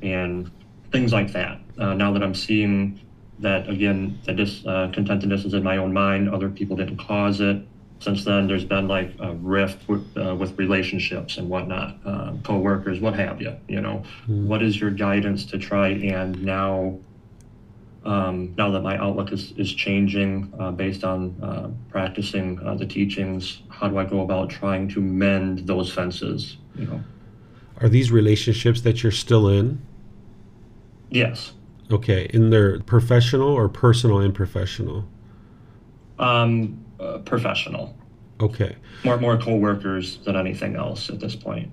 and 0.00 0.50
things 0.90 1.12
like 1.12 1.32
that. 1.32 1.60
Uh, 1.78 1.94
now 1.94 2.12
that 2.12 2.22
I'm 2.22 2.34
seeing 2.34 3.00
that, 3.40 3.68
again, 3.68 4.18
that 4.24 4.36
discontentedness 4.36 5.44
uh, 5.44 5.48
is 5.48 5.54
in 5.54 5.62
my 5.62 5.76
own 5.76 5.92
mind, 5.92 6.30
other 6.30 6.48
people 6.48 6.76
didn't 6.76 6.98
cause 6.98 7.40
it. 7.40 7.66
Since 8.02 8.24
then, 8.24 8.48
there's 8.48 8.64
been 8.64 8.88
like 8.88 9.14
a 9.20 9.32
rift 9.34 9.88
with, 9.88 10.04
uh, 10.16 10.34
with 10.34 10.58
relationships 10.58 11.38
and 11.38 11.48
whatnot, 11.48 11.98
uh, 12.04 12.32
co-workers, 12.42 12.98
what 12.98 13.14
have 13.14 13.40
you. 13.40 13.56
You 13.68 13.80
know, 13.80 14.02
mm. 14.28 14.46
what 14.46 14.60
is 14.60 14.80
your 14.80 14.90
guidance 14.90 15.44
to 15.46 15.58
try 15.58 15.88
and 15.88 16.42
now 16.44 16.98
um, 18.04 18.54
now 18.58 18.70
that 18.72 18.80
my 18.80 18.96
outlook 18.96 19.32
is, 19.32 19.52
is 19.52 19.72
changing 19.72 20.52
uh, 20.58 20.72
based 20.72 21.04
on 21.04 21.36
uh, 21.40 21.70
practicing 21.90 22.58
uh, 22.66 22.74
the 22.74 22.86
teachings, 22.86 23.62
how 23.68 23.86
do 23.88 23.98
I 23.98 24.04
go 24.04 24.22
about 24.22 24.50
trying 24.50 24.88
to 24.88 25.00
mend 25.00 25.68
those 25.68 25.92
fences? 25.92 26.56
You 26.74 26.86
know. 26.86 27.04
Are 27.80 27.88
these 27.88 28.10
relationships 28.10 28.80
that 28.80 29.04
you're 29.04 29.12
still 29.12 29.48
in? 29.48 29.80
Yes. 31.10 31.52
Okay, 31.92 32.28
in 32.34 32.50
their 32.50 32.80
professional 32.80 33.48
or 33.48 33.68
personal 33.68 34.18
and 34.18 34.34
professional? 34.34 35.06
Um, 36.18 36.84
uh, 37.02 37.18
professional. 37.18 37.96
Okay. 38.40 38.76
More 39.04 39.18
more 39.18 39.38
coworkers 39.38 40.18
than 40.18 40.36
anything 40.36 40.76
else 40.76 41.10
at 41.10 41.20
this 41.20 41.36
point. 41.36 41.70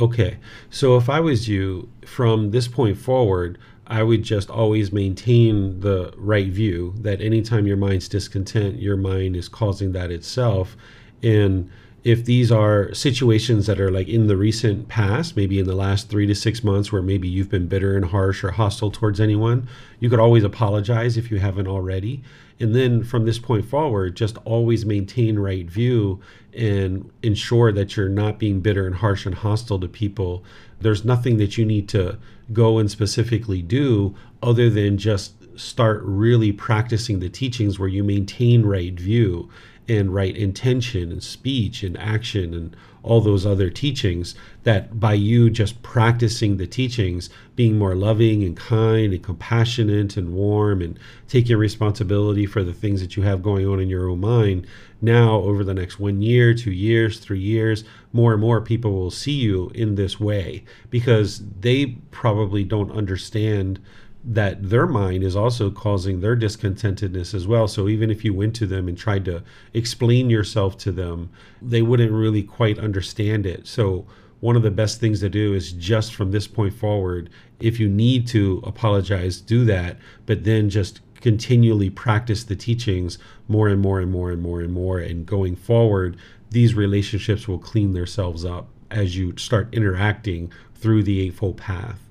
Okay. 0.00 0.36
So 0.70 0.96
if 0.96 1.08
I 1.08 1.20
was 1.20 1.48
you, 1.48 1.88
from 2.04 2.50
this 2.50 2.68
point 2.68 2.98
forward, 2.98 3.58
I 3.86 4.02
would 4.02 4.22
just 4.22 4.50
always 4.50 4.92
maintain 4.92 5.80
the 5.80 6.12
right 6.16 6.48
view 6.48 6.94
that 6.98 7.20
anytime 7.20 7.66
your 7.66 7.76
mind's 7.76 8.08
discontent, 8.08 8.80
your 8.80 8.96
mind 8.96 9.34
is 9.34 9.48
causing 9.48 9.92
that 9.92 10.10
itself. 10.10 10.76
And 11.22 11.70
if 12.04 12.24
these 12.24 12.52
are 12.52 12.92
situations 12.94 13.66
that 13.66 13.80
are 13.80 13.90
like 13.90 14.08
in 14.08 14.28
the 14.28 14.36
recent 14.36 14.88
past, 14.88 15.36
maybe 15.36 15.58
in 15.58 15.66
the 15.66 15.74
last 15.74 16.08
three 16.08 16.26
to 16.26 16.34
six 16.34 16.62
months, 16.62 16.92
where 16.92 17.02
maybe 17.02 17.28
you've 17.28 17.50
been 17.50 17.66
bitter 17.66 17.96
and 17.96 18.04
harsh 18.04 18.44
or 18.44 18.52
hostile 18.52 18.90
towards 18.90 19.20
anyone, 19.20 19.68
you 20.00 20.08
could 20.08 20.20
always 20.20 20.44
apologize 20.44 21.16
if 21.16 21.30
you 21.30 21.38
haven't 21.38 21.66
already. 21.66 22.22
And 22.60 22.74
then 22.74 23.04
from 23.04 23.24
this 23.24 23.38
point 23.38 23.64
forward, 23.64 24.16
just 24.16 24.36
always 24.44 24.84
maintain 24.84 25.38
right 25.38 25.68
view 25.70 26.20
and 26.52 27.10
ensure 27.22 27.70
that 27.72 27.96
you're 27.96 28.08
not 28.08 28.38
being 28.38 28.60
bitter 28.60 28.86
and 28.86 28.96
harsh 28.96 29.26
and 29.26 29.34
hostile 29.34 29.78
to 29.80 29.88
people. 29.88 30.42
There's 30.80 31.04
nothing 31.04 31.36
that 31.38 31.56
you 31.56 31.64
need 31.64 31.88
to 31.90 32.18
go 32.52 32.78
and 32.78 32.90
specifically 32.90 33.62
do 33.62 34.16
other 34.42 34.70
than 34.70 34.98
just 34.98 35.34
start 35.58 36.00
really 36.02 36.52
practicing 36.52 37.18
the 37.18 37.28
teachings 37.28 37.78
where 37.78 37.88
you 37.88 38.02
maintain 38.04 38.64
right 38.64 38.94
view 38.94 39.48
and 39.88 40.14
right 40.14 40.36
intention 40.36 41.10
and 41.10 41.22
speech 41.22 41.82
and 41.82 41.98
action 41.98 42.54
and 42.54 42.76
all 43.02 43.20
those 43.20 43.46
other 43.46 43.70
teachings 43.70 44.34
that 44.64 45.00
by 45.00 45.14
you 45.14 45.48
just 45.48 45.80
practicing 45.82 46.56
the 46.56 46.66
teachings 46.66 47.30
being 47.56 47.78
more 47.78 47.94
loving 47.94 48.42
and 48.44 48.56
kind 48.56 49.12
and 49.12 49.22
compassionate 49.22 50.16
and 50.16 50.34
warm 50.34 50.82
and 50.82 50.98
taking 51.26 51.56
responsibility 51.56 52.44
for 52.44 52.62
the 52.62 52.72
things 52.72 53.00
that 53.00 53.16
you 53.16 53.22
have 53.22 53.42
going 53.42 53.66
on 53.66 53.80
in 53.80 53.88
your 53.88 54.10
own 54.10 54.20
mind 54.20 54.66
now 55.00 55.36
over 55.36 55.64
the 55.64 55.74
next 55.74 55.98
one 55.98 56.20
year 56.20 56.52
two 56.52 56.72
years 56.72 57.18
three 57.18 57.40
years 57.40 57.84
more 58.12 58.32
and 58.32 58.40
more 58.40 58.60
people 58.60 58.92
will 58.92 59.10
see 59.10 59.32
you 59.32 59.70
in 59.74 59.94
this 59.94 60.18
way 60.18 60.62
because 60.90 61.42
they 61.60 61.86
probably 62.10 62.64
don't 62.64 62.90
understand 62.92 63.78
that 64.24 64.68
their 64.68 64.86
mind 64.86 65.22
is 65.22 65.36
also 65.36 65.70
causing 65.70 66.20
their 66.20 66.36
discontentedness 66.36 67.34
as 67.34 67.46
well. 67.46 67.68
So 67.68 67.88
even 67.88 68.10
if 68.10 68.24
you 68.24 68.34
went 68.34 68.54
to 68.56 68.66
them 68.66 68.88
and 68.88 68.98
tried 68.98 69.24
to 69.26 69.42
explain 69.72 70.28
yourself 70.28 70.76
to 70.78 70.92
them, 70.92 71.30
they 71.62 71.82
wouldn't 71.82 72.12
really 72.12 72.42
quite 72.42 72.78
understand 72.78 73.46
it. 73.46 73.66
So 73.66 74.06
one 74.40 74.56
of 74.56 74.62
the 74.62 74.70
best 74.70 75.00
things 75.00 75.20
to 75.20 75.28
do 75.28 75.54
is 75.54 75.72
just 75.72 76.14
from 76.14 76.30
this 76.30 76.46
point 76.46 76.74
forward, 76.74 77.30
if 77.60 77.80
you 77.80 77.88
need 77.88 78.26
to 78.28 78.62
apologize, 78.66 79.40
do 79.40 79.64
that, 79.64 79.96
but 80.26 80.44
then 80.44 80.68
just 80.68 81.00
continually 81.20 81.90
practice 81.90 82.44
the 82.44 82.56
teachings 82.56 83.18
more 83.48 83.68
and 83.68 83.80
more 83.80 84.00
and 84.00 84.10
more 84.10 84.30
and 84.30 84.40
more 84.42 84.60
and 84.60 84.72
more. 84.72 84.98
And 84.98 85.26
going 85.26 85.56
forward, 85.56 86.16
these 86.50 86.74
relationships 86.74 87.48
will 87.48 87.58
clean 87.58 87.92
themselves 87.92 88.44
up 88.44 88.68
as 88.90 89.16
you 89.16 89.36
start 89.36 89.68
interacting 89.72 90.52
through 90.74 91.02
the 91.02 91.20
Eightfold 91.20 91.56
Path. 91.56 92.07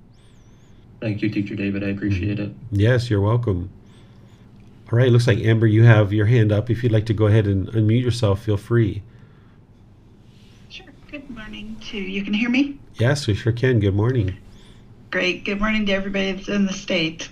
Thank 1.00 1.22
you, 1.22 1.30
Teacher 1.30 1.56
David. 1.56 1.84
I 1.84 1.90
appreciate 1.90 2.40
it. 2.40 2.52
Yes, 2.72 3.10
you're 3.10 3.22
welcome. 3.22 3.70
All 4.92 4.98
right, 4.98 5.12
looks 5.12 5.28
like 5.28 5.40
Amber, 5.40 5.68
you 5.68 5.84
have 5.84 6.14
your 6.14 6.26
hand 6.26 6.52
up. 6.52 6.70
If 6.70 6.82
you'd 6.82 6.92
like 6.92 7.06
to 7.08 7.14
go 7.14 7.28
ahead 7.28 7.46
and 7.46 7.68
unmute 7.68 8.02
yourself, 8.02 8.44
feel 8.44 8.58
free. 8.58 9.04
Sure. 10.70 10.86
Good 11.12 11.30
morning 11.30 11.76
to 11.90 11.98
you. 11.98 12.24
Can 12.24 12.34
hear 12.34 12.50
me? 12.50 12.80
Yes, 12.96 13.28
we 13.28 13.34
sure 13.34 13.52
can. 13.52 13.80
Good 13.80 13.96
morning. 13.96 14.38
Great. 15.12 15.44
Good 15.44 15.60
morning 15.60 15.86
to 15.88 15.92
everybody 15.92 16.32
that's 16.32 16.48
in 16.48 16.66
the 16.66 16.74
state. 16.74 17.30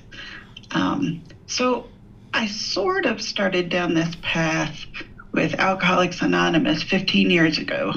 Um, 0.71 1.23
so 1.47 1.87
I 2.33 2.47
sort 2.47 3.05
of 3.05 3.21
started 3.21 3.69
down 3.69 3.93
this 3.93 4.13
path 4.21 4.85
with 5.31 5.53
Alcoholics 5.55 6.21
Anonymous 6.21 6.83
15 6.83 7.29
years 7.29 7.57
ago. 7.57 7.93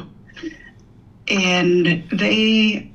And 1.26 2.08
they 2.10 2.90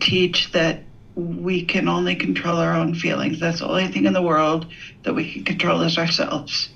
teach 0.00 0.52
that 0.52 0.83
we 1.14 1.64
can 1.64 1.88
only 1.88 2.16
control 2.16 2.56
our 2.58 2.74
own 2.74 2.94
feelings. 2.94 3.40
That's 3.40 3.60
the 3.60 3.68
only 3.68 3.88
thing 3.88 4.06
in 4.06 4.12
the 4.12 4.22
world 4.22 4.66
that 5.04 5.14
we 5.14 5.32
can 5.32 5.44
control 5.44 5.82
is 5.82 5.96
ourselves. 5.96 6.68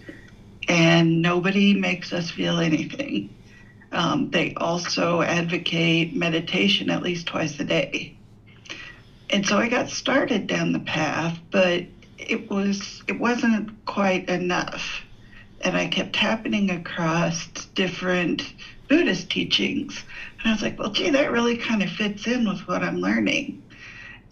And 0.68 1.22
nobody 1.22 1.74
makes 1.74 2.12
us 2.12 2.30
feel 2.30 2.58
anything. 2.60 3.34
Um, 3.90 4.30
they 4.30 4.54
also 4.54 5.22
advocate 5.22 6.14
meditation 6.14 6.90
at 6.90 7.02
least 7.02 7.26
twice 7.26 7.58
a 7.58 7.64
day. 7.64 8.16
And 9.30 9.46
so 9.46 9.58
I 9.58 9.68
got 9.68 9.88
started 9.88 10.46
down 10.46 10.72
the 10.72 10.78
path, 10.78 11.38
but 11.50 11.84
it 12.18 12.50
was 12.50 13.02
it 13.06 13.18
wasn't 13.18 13.84
quite 13.86 14.28
enough. 14.28 15.02
And 15.60 15.76
I 15.76 15.88
kept 15.88 16.14
happening 16.16 16.70
across 16.70 17.46
different 17.74 18.42
Buddhist 18.88 19.30
teachings. 19.30 20.04
And 20.38 20.48
I 20.48 20.52
was 20.52 20.62
like, 20.62 20.78
well, 20.78 20.90
gee, 20.90 21.10
that 21.10 21.32
really 21.32 21.56
kind 21.56 21.82
of 21.82 21.90
fits 21.90 22.26
in 22.26 22.48
with 22.48 22.60
what 22.68 22.82
I'm 22.82 23.00
learning. 23.00 23.62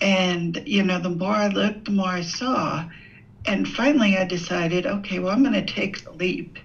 And, 0.00 0.62
you 0.66 0.82
know, 0.82 0.98
the 0.98 1.10
more 1.10 1.34
I 1.34 1.48
looked, 1.48 1.86
the 1.86 1.92
more 1.92 2.08
I 2.08 2.22
saw. 2.22 2.88
And 3.46 3.68
finally 3.68 4.16
I 4.16 4.24
decided, 4.24 4.86
okay, 4.86 5.18
well, 5.18 5.32
I'm 5.32 5.42
going 5.42 5.54
to 5.54 5.72
take 5.72 6.04
the 6.04 6.12
leap 6.12 6.58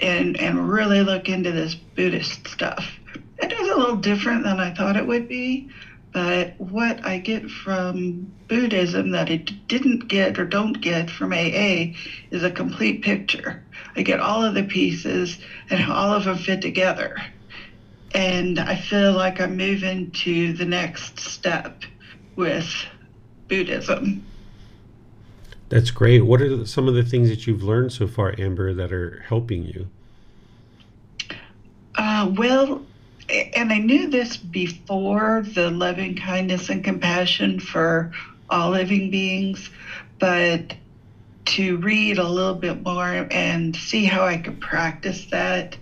and, 0.00 0.38
and 0.38 0.70
really 0.70 1.02
look 1.02 1.28
into 1.28 1.52
this 1.52 1.74
Buddhist 1.74 2.46
stuff. 2.48 2.98
It 3.38 3.48
doesn't 3.48 3.72
a 3.72 3.76
little 3.76 3.96
different 3.96 4.44
than 4.44 4.60
I 4.60 4.74
thought 4.74 4.96
it 4.96 5.06
would 5.06 5.28
be. 5.28 5.70
But 6.12 6.60
what 6.60 7.06
I 7.06 7.18
get 7.18 7.50
from 7.50 8.30
Buddhism 8.46 9.12
that 9.12 9.30
I 9.30 9.36
didn't 9.36 10.08
get 10.08 10.38
or 10.38 10.44
don't 10.44 10.78
get 10.80 11.10
from 11.10 11.32
AA 11.32 11.94
is 12.30 12.42
a 12.42 12.50
complete 12.50 13.02
picture. 13.02 13.64
I 13.96 14.02
get 14.02 14.20
all 14.20 14.44
of 14.44 14.54
the 14.54 14.62
pieces 14.62 15.38
and 15.70 15.90
all 15.90 16.12
of 16.12 16.24
them 16.24 16.36
fit 16.36 16.60
together. 16.60 17.16
And 18.14 18.58
I 18.58 18.76
feel 18.76 19.12
like 19.12 19.40
I'm 19.40 19.56
moving 19.56 20.10
to 20.10 20.52
the 20.52 20.66
next 20.66 21.18
step 21.18 21.82
with 22.36 22.68
Buddhism. 23.48 24.24
That's 25.68 25.90
great. 25.90 26.26
What 26.26 26.42
are 26.42 26.66
some 26.66 26.86
of 26.86 26.94
the 26.94 27.02
things 27.02 27.28
that 27.30 27.46
you've 27.46 27.62
learned 27.62 27.92
so 27.92 28.06
far, 28.06 28.34
Amber, 28.38 28.74
that 28.74 28.92
are 28.92 29.24
helping 29.26 29.64
you? 29.64 29.88
Uh, 31.94 32.30
well, 32.36 32.82
and 33.28 33.72
I 33.72 33.78
knew 33.78 34.10
this 34.10 34.36
before 34.36 35.44
the 35.54 35.70
loving 35.70 36.16
kindness 36.16 36.68
and 36.68 36.84
compassion 36.84 37.60
for 37.60 38.12
all 38.50 38.70
living 38.70 39.10
beings, 39.10 39.70
but 40.18 40.74
to 41.44 41.78
read 41.78 42.18
a 42.18 42.28
little 42.28 42.54
bit 42.54 42.82
more 42.82 43.26
and 43.30 43.74
see 43.74 44.04
how 44.04 44.24
I 44.24 44.36
could 44.36 44.60
practice 44.60 45.26
that 45.26 45.76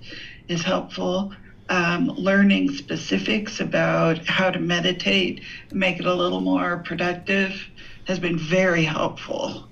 is 0.49 0.63
helpful. 0.63 1.33
Um, 1.71 2.09
learning 2.09 2.73
specifics 2.75 3.61
about 3.61 4.27
how 4.27 4.51
to 4.51 4.59
meditate, 4.59 5.43
make 5.73 6.01
it 6.01 6.05
a 6.05 6.13
little 6.13 6.41
more 6.41 6.79
productive, 6.85 7.65
has 8.07 8.19
been 8.19 8.37
very 8.37 8.83
helpful. 8.83 9.69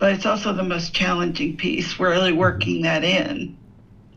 But 0.00 0.14
it's 0.14 0.26
also 0.26 0.52
the 0.52 0.64
most 0.64 0.92
challenging 0.94 1.56
piece. 1.56 1.96
We're 1.96 2.10
really 2.10 2.32
working 2.32 2.82
that 2.82 3.04
in. 3.04 3.56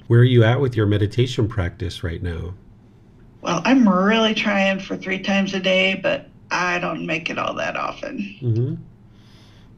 Where 0.07 0.21
are 0.21 0.23
you 0.23 0.43
at 0.43 0.59
with 0.59 0.75
your 0.75 0.87
meditation 0.87 1.47
practice 1.47 2.03
right 2.03 2.23
now? 2.23 2.55
Well, 3.41 3.61
I'm 3.65 3.87
really 3.87 4.33
trying 4.33 4.79
for 4.79 4.97
three 4.97 5.21
times 5.21 5.53
a 5.53 5.59
day, 5.59 5.99
but 6.01 6.27
I 6.49 6.79
don't 6.79 7.05
make 7.05 7.29
it 7.29 7.37
all 7.37 7.53
that 7.55 7.75
often. 7.75 8.17
Mm-hmm. 8.41 8.75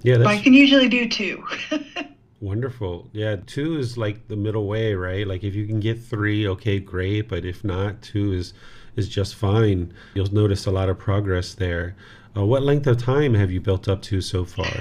Yeah, 0.01 0.17
that's 0.17 0.27
But 0.27 0.35
I 0.35 0.41
can 0.41 0.53
usually 0.53 0.89
do 0.89 1.07
two. 1.09 1.45
wonderful. 2.43 3.09
Yeah, 3.13 3.37
two 3.45 3.77
is 3.77 3.97
like 3.97 4.27
the 4.27 4.35
middle 4.35 4.67
way, 4.67 4.93
right? 4.93 5.25
Like 5.25 5.43
if 5.43 5.55
you 5.55 5.65
can 5.65 5.79
get 5.79 6.01
three, 6.01 6.47
okay, 6.49 6.79
great. 6.79 7.29
But 7.29 7.45
if 7.45 7.63
not, 7.63 8.01
two 8.01 8.33
is 8.33 8.53
is 8.95 9.09
just 9.09 9.35
fine. 9.35 9.93
You'll 10.13 10.31
notice 10.31 10.65
a 10.65 10.71
lot 10.71 10.89
of 10.89 10.99
progress 10.99 11.53
there. 11.53 11.95
Uh, 12.35 12.45
what 12.45 12.63
length 12.63 12.85
of 12.87 12.97
time 12.97 13.33
have 13.33 13.51
you 13.51 13.61
built 13.61 13.87
up 13.87 14.01
to 14.03 14.21
so 14.21 14.45
far? 14.45 14.71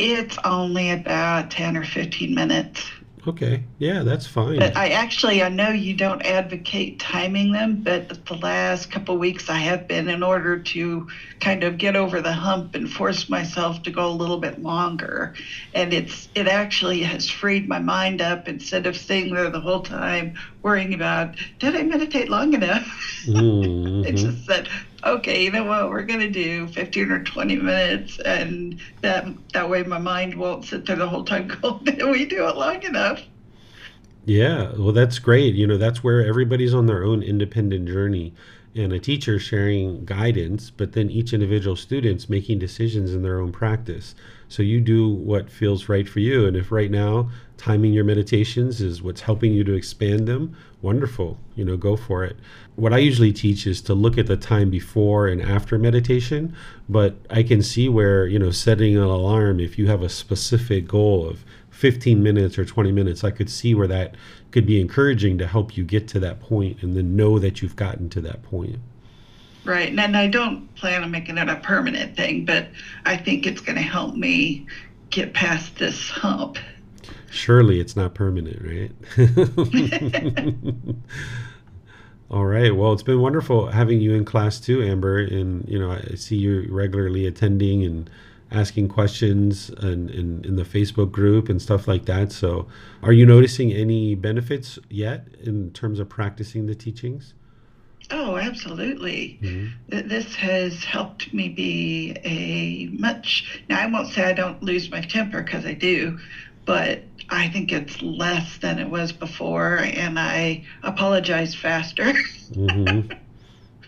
it's 0.00 0.38
only 0.44 0.90
about 0.90 1.50
10 1.50 1.76
or 1.76 1.84
15 1.84 2.34
minutes. 2.34 2.90
Okay, 3.26 3.64
yeah, 3.78 4.02
that's 4.02 4.26
fine. 4.26 4.56
But 4.56 4.76
I 4.76 4.90
actually, 4.90 5.42
I 5.42 5.48
know 5.48 5.70
you 5.70 5.94
don't 5.94 6.22
advocate 6.22 6.98
timing 6.98 7.52
them, 7.52 7.82
but 7.82 8.08
the 8.26 8.34
last 8.34 8.90
couple 8.90 9.14
of 9.14 9.20
weeks 9.20 9.48
I 9.48 9.58
have 9.58 9.88
been 9.88 10.08
in 10.08 10.22
order 10.22 10.58
to 10.58 11.06
kind 11.40 11.62
of 11.62 11.78
get 11.78 11.96
over 11.96 12.20
the 12.20 12.32
hump 12.32 12.74
and 12.74 12.90
force 12.90 13.28
myself 13.28 13.82
to 13.84 13.90
go 13.90 14.06
a 14.08 14.12
little 14.12 14.36
bit 14.38 14.58
longer. 14.58 15.34
And 15.72 15.92
it's 15.94 16.28
it 16.34 16.46
actually 16.46 17.00
has 17.02 17.28
freed 17.30 17.68
my 17.68 17.78
mind 17.78 18.20
up 18.20 18.48
instead 18.48 18.86
of 18.86 18.96
sitting 18.96 19.34
there 19.34 19.50
the 19.50 19.60
whole 19.60 19.80
time 19.82 20.34
worrying 20.62 20.92
about 20.94 21.36
did 21.58 21.74
I 21.74 21.82
meditate 21.82 22.28
long 22.28 22.52
enough? 22.52 22.86
Mhm. 23.26 24.02
It 24.02 24.16
just 24.16 24.44
said, 24.46 24.68
okay, 25.04 25.44
you 25.44 25.50
know 25.50 25.64
what, 25.64 25.90
we're 25.90 26.02
gonna 26.02 26.30
do 26.30 26.66
15 26.68 27.10
or 27.10 27.24
20 27.24 27.56
minutes, 27.56 28.18
and 28.20 28.80
that 29.00 29.26
that 29.52 29.68
way 29.68 29.82
my 29.82 29.98
mind 29.98 30.34
won't 30.34 30.64
sit 30.64 30.86
there 30.86 30.96
the 30.96 31.08
whole 31.08 31.24
time 31.24 31.48
going, 31.62 32.10
we 32.10 32.26
do 32.26 32.46
it 32.46 32.56
long 32.56 32.82
enough? 32.82 33.22
Yeah, 34.26 34.72
well, 34.76 34.92
that's 34.92 35.18
great. 35.18 35.54
You 35.54 35.66
know, 35.66 35.78
that's 35.78 36.04
where 36.04 36.24
everybody's 36.24 36.74
on 36.74 36.86
their 36.86 37.04
own 37.04 37.22
independent 37.22 37.88
journey 37.88 38.34
and 38.74 38.92
a 38.92 38.98
teacher 38.98 39.38
sharing 39.38 40.04
guidance, 40.04 40.70
but 40.70 40.92
then 40.92 41.10
each 41.10 41.32
individual 41.32 41.74
student's 41.74 42.28
making 42.28 42.58
decisions 42.58 43.14
in 43.14 43.22
their 43.22 43.40
own 43.40 43.50
practice. 43.50 44.14
So 44.50 44.64
you 44.64 44.80
do 44.80 45.08
what 45.08 45.48
feels 45.48 45.88
right 45.88 46.08
for 46.08 46.18
you. 46.18 46.44
And 46.44 46.56
if 46.56 46.72
right 46.72 46.90
now 46.90 47.30
timing 47.56 47.92
your 47.92 48.02
meditations 48.02 48.80
is 48.80 49.00
what's 49.00 49.20
helping 49.20 49.52
you 49.52 49.62
to 49.62 49.74
expand 49.74 50.26
them, 50.26 50.56
wonderful. 50.82 51.38
You 51.54 51.64
know, 51.64 51.76
go 51.76 51.96
for 51.96 52.24
it. 52.24 52.36
What 52.74 52.92
I 52.92 52.98
usually 52.98 53.32
teach 53.32 53.64
is 53.64 53.80
to 53.82 53.94
look 53.94 54.18
at 54.18 54.26
the 54.26 54.36
time 54.36 54.68
before 54.68 55.28
and 55.28 55.40
after 55.40 55.78
meditation, 55.78 56.56
but 56.88 57.14
I 57.30 57.44
can 57.44 57.62
see 57.62 57.88
where, 57.88 58.26
you 58.26 58.40
know, 58.40 58.50
setting 58.50 58.96
an 58.96 59.04
alarm, 59.04 59.60
if 59.60 59.78
you 59.78 59.86
have 59.86 60.02
a 60.02 60.08
specific 60.08 60.88
goal 60.88 61.28
of 61.28 61.44
15 61.70 62.20
minutes 62.20 62.58
or 62.58 62.64
20 62.64 62.90
minutes, 62.90 63.22
I 63.22 63.30
could 63.30 63.48
see 63.48 63.72
where 63.72 63.86
that 63.86 64.16
could 64.50 64.66
be 64.66 64.80
encouraging 64.80 65.38
to 65.38 65.46
help 65.46 65.76
you 65.76 65.84
get 65.84 66.08
to 66.08 66.20
that 66.20 66.40
point 66.40 66.82
and 66.82 66.96
then 66.96 67.14
know 67.14 67.38
that 67.38 67.62
you've 67.62 67.76
gotten 67.76 68.10
to 68.10 68.20
that 68.22 68.42
point. 68.42 68.80
Right, 69.64 69.90
and, 69.90 70.16
I 70.16 70.26
don't 70.26 70.74
plan 70.74 71.02
on 71.02 71.10
making 71.10 71.36
it 71.36 71.48
a 71.48 71.56
permanent 71.56 72.16
thing, 72.16 72.44
but 72.46 72.68
I 73.04 73.16
think 73.16 73.46
it's 73.46 73.60
going 73.60 73.76
to 73.76 73.82
help 73.82 74.14
me 74.14 74.66
get 75.10 75.34
past 75.34 75.76
this 75.76 76.08
hump. 76.08 76.56
Surely 77.30 77.78
it's 77.78 77.94
not 77.94 78.14
permanent, 78.14 78.60
right? 78.62 78.90
All 82.30 82.46
right. 82.46 82.74
Well, 82.74 82.92
it's 82.92 83.02
been 83.02 83.20
wonderful 83.20 83.66
having 83.66 84.00
you 84.00 84.14
in 84.14 84.24
class 84.24 84.60
too, 84.60 84.82
Amber. 84.82 85.18
And, 85.18 85.68
you 85.68 85.78
know, 85.78 85.90
I 85.90 86.14
see 86.14 86.36
you 86.36 86.66
regularly 86.70 87.26
attending 87.26 87.84
and 87.84 88.08
asking 88.52 88.88
questions 88.88 89.68
and 89.70 90.10
in 90.10 90.56
the 90.56 90.64
Facebook 90.64 91.10
group 91.10 91.48
and 91.48 91.60
stuff 91.60 91.86
like 91.86 92.06
that. 92.06 92.32
So, 92.32 92.66
are 93.02 93.12
you 93.12 93.26
noticing 93.26 93.72
any 93.72 94.14
benefits 94.14 94.78
yet 94.88 95.26
in 95.42 95.72
terms 95.72 95.98
of 95.98 96.08
practicing 96.08 96.66
the 96.66 96.74
teachings? 96.74 97.34
Oh, 98.10 98.36
absolutely. 98.36 99.38
Mhm. 99.42 99.68
This 100.08 100.34
has 100.36 100.84
helped 100.84 101.32
me 101.32 101.48
be 101.48 102.14
a 102.24 102.88
much, 102.98 103.60
now 103.68 103.80
I 103.80 103.86
won't 103.86 104.08
say 104.08 104.22
I 104.22 104.32
don't 104.32 104.62
lose 104.62 104.90
my 104.90 105.00
temper 105.00 105.42
because 105.42 105.64
I 105.64 105.74
do, 105.74 106.18
but 106.64 107.02
I 107.28 107.48
think 107.48 107.72
it's 107.72 108.02
less 108.02 108.58
than 108.58 108.78
it 108.78 108.88
was 108.88 109.12
before, 109.12 109.78
and 109.78 110.18
I 110.18 110.64
apologize 110.82 111.54
faster. 111.54 112.12
hmm 112.54 113.00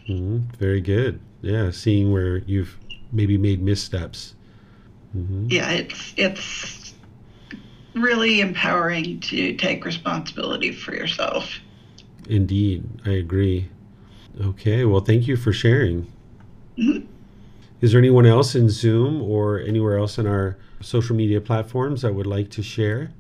hmm 0.07 0.39
Very 0.59 0.81
good. 0.81 1.19
Yeah, 1.43 1.71
seeing 1.71 2.13
where 2.13 2.39
you've 2.39 2.77
maybe 3.13 3.37
made 3.37 3.61
missteps. 3.61 4.35
hmm 5.13 5.47
yeah, 5.51 5.71
it's 5.73 6.15
it's 6.17 6.95
really 7.95 8.41
empowering 8.41 9.21
to 9.21 9.55
take 9.57 9.85
responsibility 9.85 10.73
for 10.73 10.95
yourself. 10.95 11.59
Indeed, 12.29 12.85
I 13.05 13.11
agree. 13.11 13.69
Okay, 14.40 14.85
well, 14.85 15.01
thank 15.01 15.29
you 15.29 15.37
for 15.37 15.53
sharing. 15.53 16.07
Mhm. 16.79 17.05
Is 17.81 17.92
there 17.92 17.99
anyone 17.99 18.27
else 18.27 18.55
in 18.55 18.68
Zoom 18.71 19.21
or 19.21 19.61
anywhere 19.61 19.99
else 19.99 20.18
in 20.18 20.27
our 20.27 20.57
social 20.81 21.14
media 21.16 21.40
platforms 21.40 22.03
that 22.03 22.14
would 22.14 22.27
like 22.27 22.49
to 22.51 22.62
share? 22.62 23.11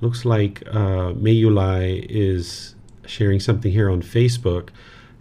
Looks 0.00 0.24
like 0.24 0.62
uh, 0.66 1.12
Mayulai 1.12 2.06
is 2.08 2.74
sharing 3.06 3.38
something 3.38 3.70
here 3.70 3.90
on 3.90 4.02
Facebook. 4.02 4.70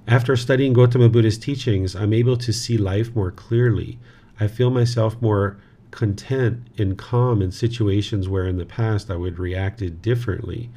After 0.07 0.35
studying 0.35 0.73
Gautama 0.73 1.09
Buddha's 1.09 1.37
teachings, 1.37 1.95
I'm 1.95 2.13
able 2.13 2.37
to 2.37 2.51
see 2.53 2.77
life 2.77 3.13
more 3.15 3.29
clearly. 3.29 3.99
I 4.39 4.47
feel 4.47 4.71
myself 4.71 5.21
more 5.21 5.57
content 5.91 6.63
and 6.77 6.97
calm 6.97 7.41
in 7.41 7.51
situations 7.51 8.29
where 8.29 8.45
in 8.47 8.57
the 8.57 8.65
past 8.65 9.11
I 9.11 9.17
would 9.17 9.37
reacted 9.37 10.01
differently. 10.01 10.69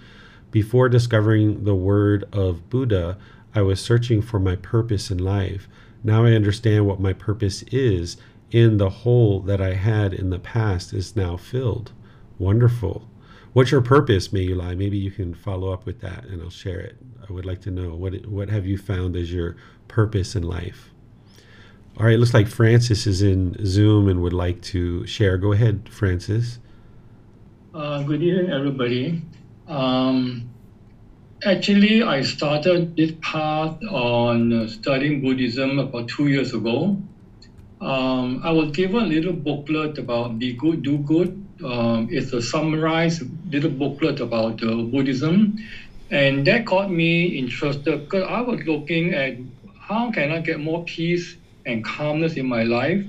Before 0.51 0.88
discovering 0.88 1.64
the 1.64 1.75
word 1.75 2.25
of 2.33 2.68
Buddha, 2.68 3.16
I 3.55 3.62
was 3.62 3.81
searching 3.81 4.23
for 4.23 4.38
my 4.38 4.57
purpose 4.57 5.11
in 5.11 5.19
life. 5.19 5.69
Now 6.05 6.25
I 6.25 6.33
understand 6.33 6.87
what 6.87 7.01
my 7.01 7.12
purpose 7.12 7.62
is, 7.65 8.17
and 8.53 8.79
the 8.79 8.91
hole 8.91 9.41
that 9.41 9.61
I 9.61 9.75
had 9.75 10.12
in 10.12 10.31
the 10.31 10.38
past 10.38 10.93
is 10.93 11.17
now 11.17 11.37
filled. 11.37 11.93
Wonderful. 12.38 13.09
What's 13.53 13.71
your 13.71 13.83
purpose, 13.83 14.29
Mayulai? 14.29 14.77
Maybe 14.77 14.97
you 14.97 15.11
can 15.11 15.35
follow 15.35 15.73
up 15.73 15.85
with 15.85 16.01
that 16.01 16.25
and 16.25 16.43
I'll 16.43 16.51
share 16.51 16.81
it. 16.81 16.97
I 17.29 17.33
would 17.33 17.45
like 17.45 17.61
to 17.62 17.71
know 17.71 17.95
what 17.95 18.27
what 18.27 18.49
have 18.49 18.67
you 18.67 18.79
found 18.79 19.15
as 19.15 19.33
your 19.33 19.57
purpose 19.88 20.35
in 20.35 20.43
life? 20.43 20.91
All 21.99 22.07
right, 22.07 22.19
looks 22.19 22.33
like 22.33 22.49
Francis 22.49 23.07
is 23.07 23.21
in 23.21 23.55
Zoom 23.67 24.09
and 24.09 24.23
would 24.23 24.33
like 24.33 24.62
to 24.62 25.07
share. 25.07 25.37
Go 25.37 25.53
ahead, 25.53 25.88
Francis. 25.91 26.59
Uh, 27.75 28.03
good 28.03 28.23
evening, 28.23 28.51
everybody. 28.51 29.23
Um, 29.69 30.49
actually, 31.44 32.02
I 32.02 32.22
started 32.22 32.96
this 32.96 33.12
path 33.20 33.74
on 33.88 34.52
uh, 34.52 34.66
studying 34.68 35.20
Buddhism 35.20 35.78
about 35.78 36.09
two 36.09 36.28
years 36.28 36.52
ago. 36.52 36.96
Um, 37.81 38.40
I 38.44 38.50
was 38.52 38.70
given 38.70 39.02
a 39.02 39.07
little 39.07 39.33
booklet 39.33 39.98
about 39.98 40.38
Be 40.38 40.52
Good, 40.52 40.83
Do 40.83 40.98
Good. 40.98 41.33
Um, 41.64 42.09
it's 42.11 42.33
a 42.33 42.40
summarized 42.40 43.22
little 43.50 43.70
booklet 43.70 44.20
about 44.20 44.62
uh, 44.62 44.83
Buddhism. 44.83 45.57
And 46.11 46.44
that 46.46 46.64
got 46.64 46.90
me 46.90 47.26
interested 47.38 48.02
because 48.02 48.24
I 48.28 48.40
was 48.40 48.61
looking 48.66 49.14
at 49.14 49.35
how 49.81 50.11
can 50.11 50.31
I 50.31 50.40
get 50.40 50.61
more 50.61 50.81
peace 50.83 51.37
and 51.66 51.83
calmness 51.83 52.37
in 52.37 52.46
my 52.46 52.62
life. 52.62 53.00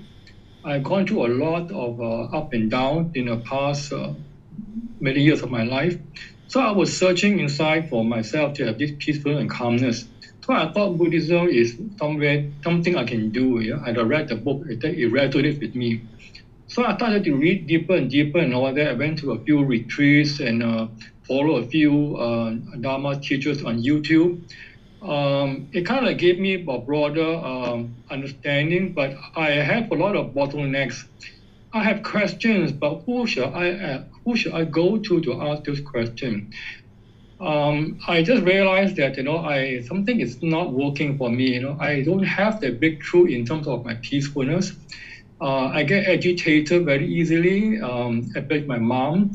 I've 0.64 0.84
gone 0.84 1.06
through 1.06 1.26
a 1.26 1.32
lot 1.34 1.70
of 1.72 2.00
uh, 2.00 2.22
up 2.38 2.54
and 2.54 2.70
down 2.72 3.10
in 3.14 3.26
the 3.26 3.38
past 3.38 3.92
uh, 3.92 4.14
many 5.00 5.22
years 5.22 5.44
of 5.44 5.50
my 5.50 5.64
life. 5.64 5.96
So 6.48 6.60
I 6.60 6.72
was 6.72 6.96
searching 6.96 7.40
inside 7.40 7.90
for 7.90 8.04
myself 8.04 8.54
to 8.56 8.66
have 8.68 8.78
this 8.78 8.92
peaceful 9.00 9.38
and 9.38 9.50
calmness. 9.50 10.06
So 10.46 10.54
I 10.54 10.72
thought 10.72 10.98
Buddhism 10.98 11.48
is 11.48 11.78
somewhere 11.98 12.52
something 12.64 12.96
I 12.98 13.06
can 13.06 13.32
do. 13.32 13.62
Yeah? 13.62 13.82
I 13.86 13.92
read 13.92 14.28
the 14.28 14.36
book, 14.36 14.66
it, 14.68 14.84
it 14.84 15.12
resonated 15.12 15.62
with 15.62 15.76
me. 15.76 16.02
So 16.68 16.84
I 16.84 16.96
started 16.96 17.24
to 17.26 17.36
read 17.36 17.68
deeper 17.68 17.96
and 17.96 18.10
deeper 18.10 18.40
and 18.40 18.54
all 18.54 18.74
that. 18.74 18.88
I 18.88 18.94
went 18.94 19.20
to 19.20 19.32
a 19.32 19.40
few 19.40 19.64
retreats 19.64 20.40
and 20.40 20.64
uh, 20.64 20.88
follow 21.28 21.58
a 21.58 21.68
few 21.68 22.18
uh, 22.18 22.52
Dharma 22.82 23.20
teachers 23.20 23.64
on 23.64 23.82
YouTube. 23.82 24.42
Um, 25.02 25.68
it 25.72 25.86
kind 25.86 26.08
of 26.08 26.18
gave 26.18 26.40
me 26.40 26.56
a 26.56 26.78
broader 26.80 27.36
um, 27.36 27.96
understanding, 28.10 28.94
but 28.94 29.16
I 29.36 29.52
have 29.52 29.92
a 29.92 29.96
lot 29.96 30.16
of 30.16 30.34
bottlenecks. 30.34 31.06
I 31.74 31.84
have 31.84 32.04
questions, 32.04 32.72
but 32.72 33.04
who 33.06 33.28
should 33.28 33.46
I 33.46 33.72
uh, 33.72 34.04
who 34.26 34.36
should 34.36 34.54
I 34.54 34.66
go 34.66 34.98
to 34.98 35.22
to 35.22 35.42
ask 35.42 35.64
this 35.64 35.82
question? 35.82 36.50
Um, 37.40 38.00
I 38.08 38.22
just 38.24 38.44
realized 38.44 38.96
that 38.98 39.18
you 39.18 39.24
know 39.24 39.40
I 39.40 39.82
something 39.82 40.20
is 40.20 40.38
not 40.42 40.72
working 40.74 41.18
for 41.18 41.30
me. 41.30 41.56
You 41.56 41.62
know 41.62 41.78
I 41.80 42.04
don't 42.04 42.24
have 42.24 42.60
the 42.62 42.72
breakthrough 42.72 43.26
in 43.26 43.46
terms 43.46 43.68
of 43.68 43.84
my 43.86 43.96
peacefulness. 44.02 44.74
Uh, 45.42 45.68
I 45.68 45.84
get 45.84 46.08
agitated 46.08 46.86
very 46.86 47.08
easily. 47.08 47.80
Um, 47.82 48.30
I 48.36 48.40
bet 48.40 48.66
my 48.66 48.80
mom 48.80 49.32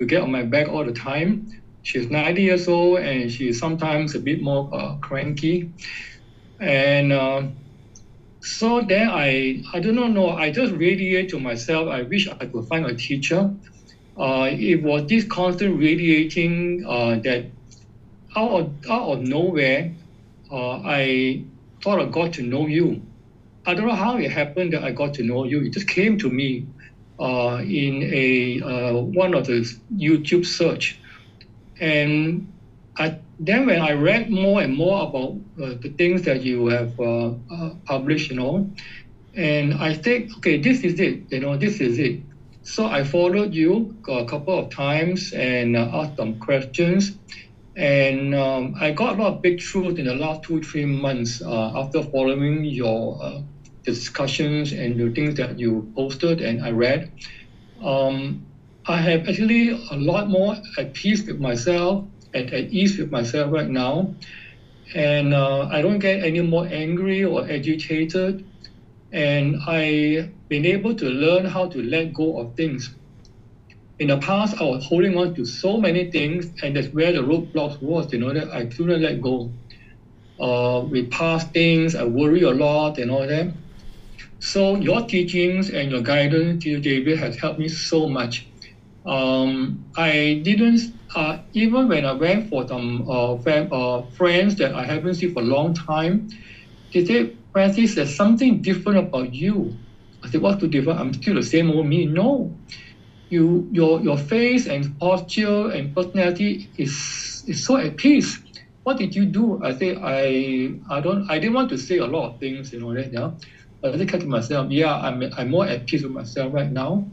to 0.00 0.06
get 0.06 0.22
on 0.22 0.30
my 0.30 0.42
back 0.42 0.68
all 0.68 0.84
the 0.84 0.92
time. 0.92 1.46
She's 1.82 2.10
90 2.10 2.42
years 2.42 2.68
old 2.68 2.98
and 2.98 3.30
she's 3.30 3.58
sometimes 3.58 4.14
a 4.14 4.20
bit 4.20 4.42
more 4.42 4.68
uh, 4.74 4.96
cranky. 4.96 5.70
And 6.60 7.12
uh, 7.12 7.42
so 8.42 8.82
then 8.82 9.08
I, 9.08 9.62
I 9.72 9.80
don't 9.80 10.14
know, 10.14 10.30
I 10.30 10.50
just 10.50 10.72
radiate 10.74 11.30
to 11.30 11.40
myself. 11.40 11.88
I 11.88 12.02
wish 12.02 12.28
I 12.28 12.46
could 12.46 12.66
find 12.68 12.86
a 12.86 12.94
teacher. 12.94 13.50
Uh, 14.18 14.48
it 14.50 14.82
was 14.82 15.06
this 15.08 15.24
constant 15.24 15.78
radiating 15.78 16.84
uh, 16.86 17.16
that 17.16 17.44
out 18.34 18.50
of, 18.50 18.72
out 18.88 19.12
of 19.12 19.20
nowhere, 19.20 19.92
uh, 20.50 20.80
I 20.84 21.42
thought 21.82 22.00
I 22.00 22.06
got 22.06 22.32
to 22.34 22.42
know 22.42 22.66
you. 22.66 23.02
I 23.66 23.74
don't 23.74 23.86
know 23.86 23.94
how 23.94 24.16
it 24.16 24.30
happened 24.30 24.72
that 24.72 24.84
I 24.84 24.92
got 24.92 25.14
to 25.14 25.22
know 25.22 25.44
you. 25.44 25.60
It 25.62 25.72
just 25.72 25.88
came 25.88 26.16
to 26.18 26.30
me 26.30 26.66
uh, 27.18 27.62
in 27.64 28.02
a 28.04 28.60
uh, 28.62 28.92
one 28.94 29.34
of 29.34 29.46
the 29.46 29.66
YouTube 29.94 30.46
search, 30.46 30.98
and 31.80 32.52
I, 32.96 33.16
then 33.40 33.66
when 33.66 33.80
I 33.80 33.92
read 33.92 34.30
more 34.30 34.62
and 34.62 34.74
more 34.74 35.02
about 35.02 35.36
uh, 35.60 35.74
the 35.80 35.92
things 35.98 36.22
that 36.22 36.42
you 36.42 36.66
have 36.66 36.96
published, 37.84 38.30
you 38.30 38.36
know, 38.36 38.70
and 39.34 39.74
I 39.74 39.94
think, 39.94 40.36
okay, 40.38 40.56
this 40.56 40.80
is 40.80 40.98
it, 41.00 41.20
you 41.30 41.40
know, 41.40 41.56
this 41.56 41.80
is 41.80 41.98
it. 41.98 42.20
So 42.66 42.86
I 42.86 43.04
followed 43.04 43.54
you 43.54 43.94
a 44.08 44.24
couple 44.24 44.58
of 44.58 44.70
times 44.70 45.32
and 45.32 45.76
uh, 45.76 45.88
asked 45.92 46.16
some 46.16 46.34
questions. 46.34 47.12
And 47.76 48.34
um, 48.34 48.74
I 48.80 48.90
got 48.90 49.14
a 49.16 49.22
lot 49.22 49.28
of 49.34 49.40
big 49.40 49.58
truth 49.58 49.98
in 50.00 50.06
the 50.06 50.14
last 50.14 50.42
two, 50.42 50.60
three 50.60 50.84
months 50.84 51.40
after 51.40 52.02
following 52.02 52.64
your 52.64 53.44
discussions 53.84 54.72
and 54.72 54.98
the 54.98 55.10
things 55.10 55.34
that 55.36 55.56
you 55.60 55.86
posted 55.94 56.40
and 56.40 56.60
I 56.60 56.72
read, 56.72 57.08
um, 57.84 58.42
I 58.84 59.00
have 59.00 59.28
actually 59.28 59.68
a 59.70 59.96
lot 59.96 60.26
more 60.26 60.56
at 60.76 60.92
peace 60.92 61.24
with 61.24 61.38
myself, 61.38 62.02
at, 62.34 62.52
at 62.52 62.64
ease 62.72 62.98
with 62.98 63.12
myself 63.12 63.52
right 63.52 63.68
now. 63.68 64.12
And 64.92 65.32
uh, 65.32 65.68
I 65.70 65.82
don't 65.82 66.00
get 66.00 66.24
any 66.24 66.40
more 66.40 66.66
angry 66.66 67.22
or 67.22 67.48
agitated. 67.48 68.44
And 69.12 69.56
I've 69.68 70.35
been 70.48 70.66
able 70.66 70.94
to 70.96 71.06
learn 71.06 71.44
how 71.46 71.68
to 71.68 71.82
let 71.82 72.12
go 72.14 72.38
of 72.38 72.54
things. 72.56 72.90
In 73.98 74.08
the 74.08 74.18
past, 74.18 74.60
I 74.60 74.64
was 74.64 74.84
holding 74.84 75.16
on 75.16 75.34
to 75.36 75.46
so 75.46 75.78
many 75.78 76.04
things, 76.10 76.48
and 76.62 76.76
that's 76.76 76.88
where 76.92 77.12
the 77.12 77.20
roadblocks 77.20 77.80
was, 77.82 78.12
you 78.12 78.18
know, 78.18 78.32
that 78.32 78.52
I 78.52 78.66
couldn't 78.66 79.02
let 79.02 79.20
go. 79.22 79.52
Uh, 80.40 80.82
with 80.90 81.10
past 81.10 81.52
things, 81.52 81.94
I 81.96 82.04
worry 82.04 82.42
a 82.42 82.50
lot 82.52 82.98
and 82.98 83.10
all 83.10 83.26
that. 83.26 83.48
So 84.40 84.76
your 84.76 85.02
teachings 85.02 85.70
and 85.70 85.90
your 85.90 86.02
guidance, 86.02 86.64
dear 86.64 86.80
David, 86.80 87.18
has 87.18 87.36
helped 87.36 87.58
me 87.58 87.68
so 87.68 88.08
much. 88.08 88.46
Um, 89.06 89.86
I 89.96 90.40
didn't, 90.44 90.80
uh, 91.16 91.38
even 91.54 91.88
when 91.88 92.06
I 92.06 92.12
went 92.12 92.48
for 92.48 92.66
some 92.68 93.04
uh, 93.08 93.36
fam- 93.38 93.68
uh, 93.72 94.02
friends 94.16 94.56
that 94.56 94.74
I 94.74 94.84
haven't 94.84 95.14
seen 95.16 95.32
for 95.32 95.42
a 95.42 95.46
long 95.46 95.74
time, 95.74 96.28
they 96.94 97.04
said, 97.04 97.30
Francis, 97.52 97.96
there's 97.96 98.16
something 98.16 98.62
different 98.62 98.98
about 99.00 99.34
you. 99.34 99.78
I 100.26 100.30
said, 100.30 100.42
what's 100.42 100.60
the 100.60 100.66
difference? 100.66 101.00
I'm 101.00 101.12
still 101.14 101.34
the 101.34 101.42
same 101.42 101.70
old 101.70 101.86
me. 101.86 102.04
No. 102.06 102.52
You, 103.28 103.68
your, 103.72 104.00
your 104.00 104.18
face 104.18 104.66
and 104.66 104.98
posture 104.98 105.70
and 105.70 105.94
personality 105.94 106.68
is, 106.76 107.44
is 107.46 107.64
so 107.64 107.76
at 107.76 107.96
peace. 107.96 108.38
What 108.82 108.98
did 108.98 109.14
you 109.14 109.24
do? 109.24 109.60
I 109.64 109.74
say, 109.74 109.96
I, 109.96 110.74
I 110.94 111.00
don't, 111.00 111.30
I 111.30 111.38
didn't 111.38 111.54
want 111.54 111.70
to 111.70 111.78
say 111.78 111.98
a 111.98 112.06
lot 112.06 112.34
of 112.34 112.40
things, 112.40 112.72
you 112.72 112.80
know, 112.80 112.94
that, 112.94 113.12
yeah. 113.12 113.30
I 113.84 113.96
just 113.96 114.08
kept 114.08 114.22
to 114.22 114.28
myself, 114.28 114.70
yeah, 114.70 114.94
I'm, 114.96 115.22
I'm 115.36 115.50
more 115.50 115.66
at 115.66 115.86
peace 115.86 116.02
with 116.02 116.12
myself 116.12 116.52
right 116.52 116.70
now. 116.70 117.06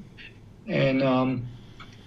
And 0.68 1.04
um, 1.04 1.48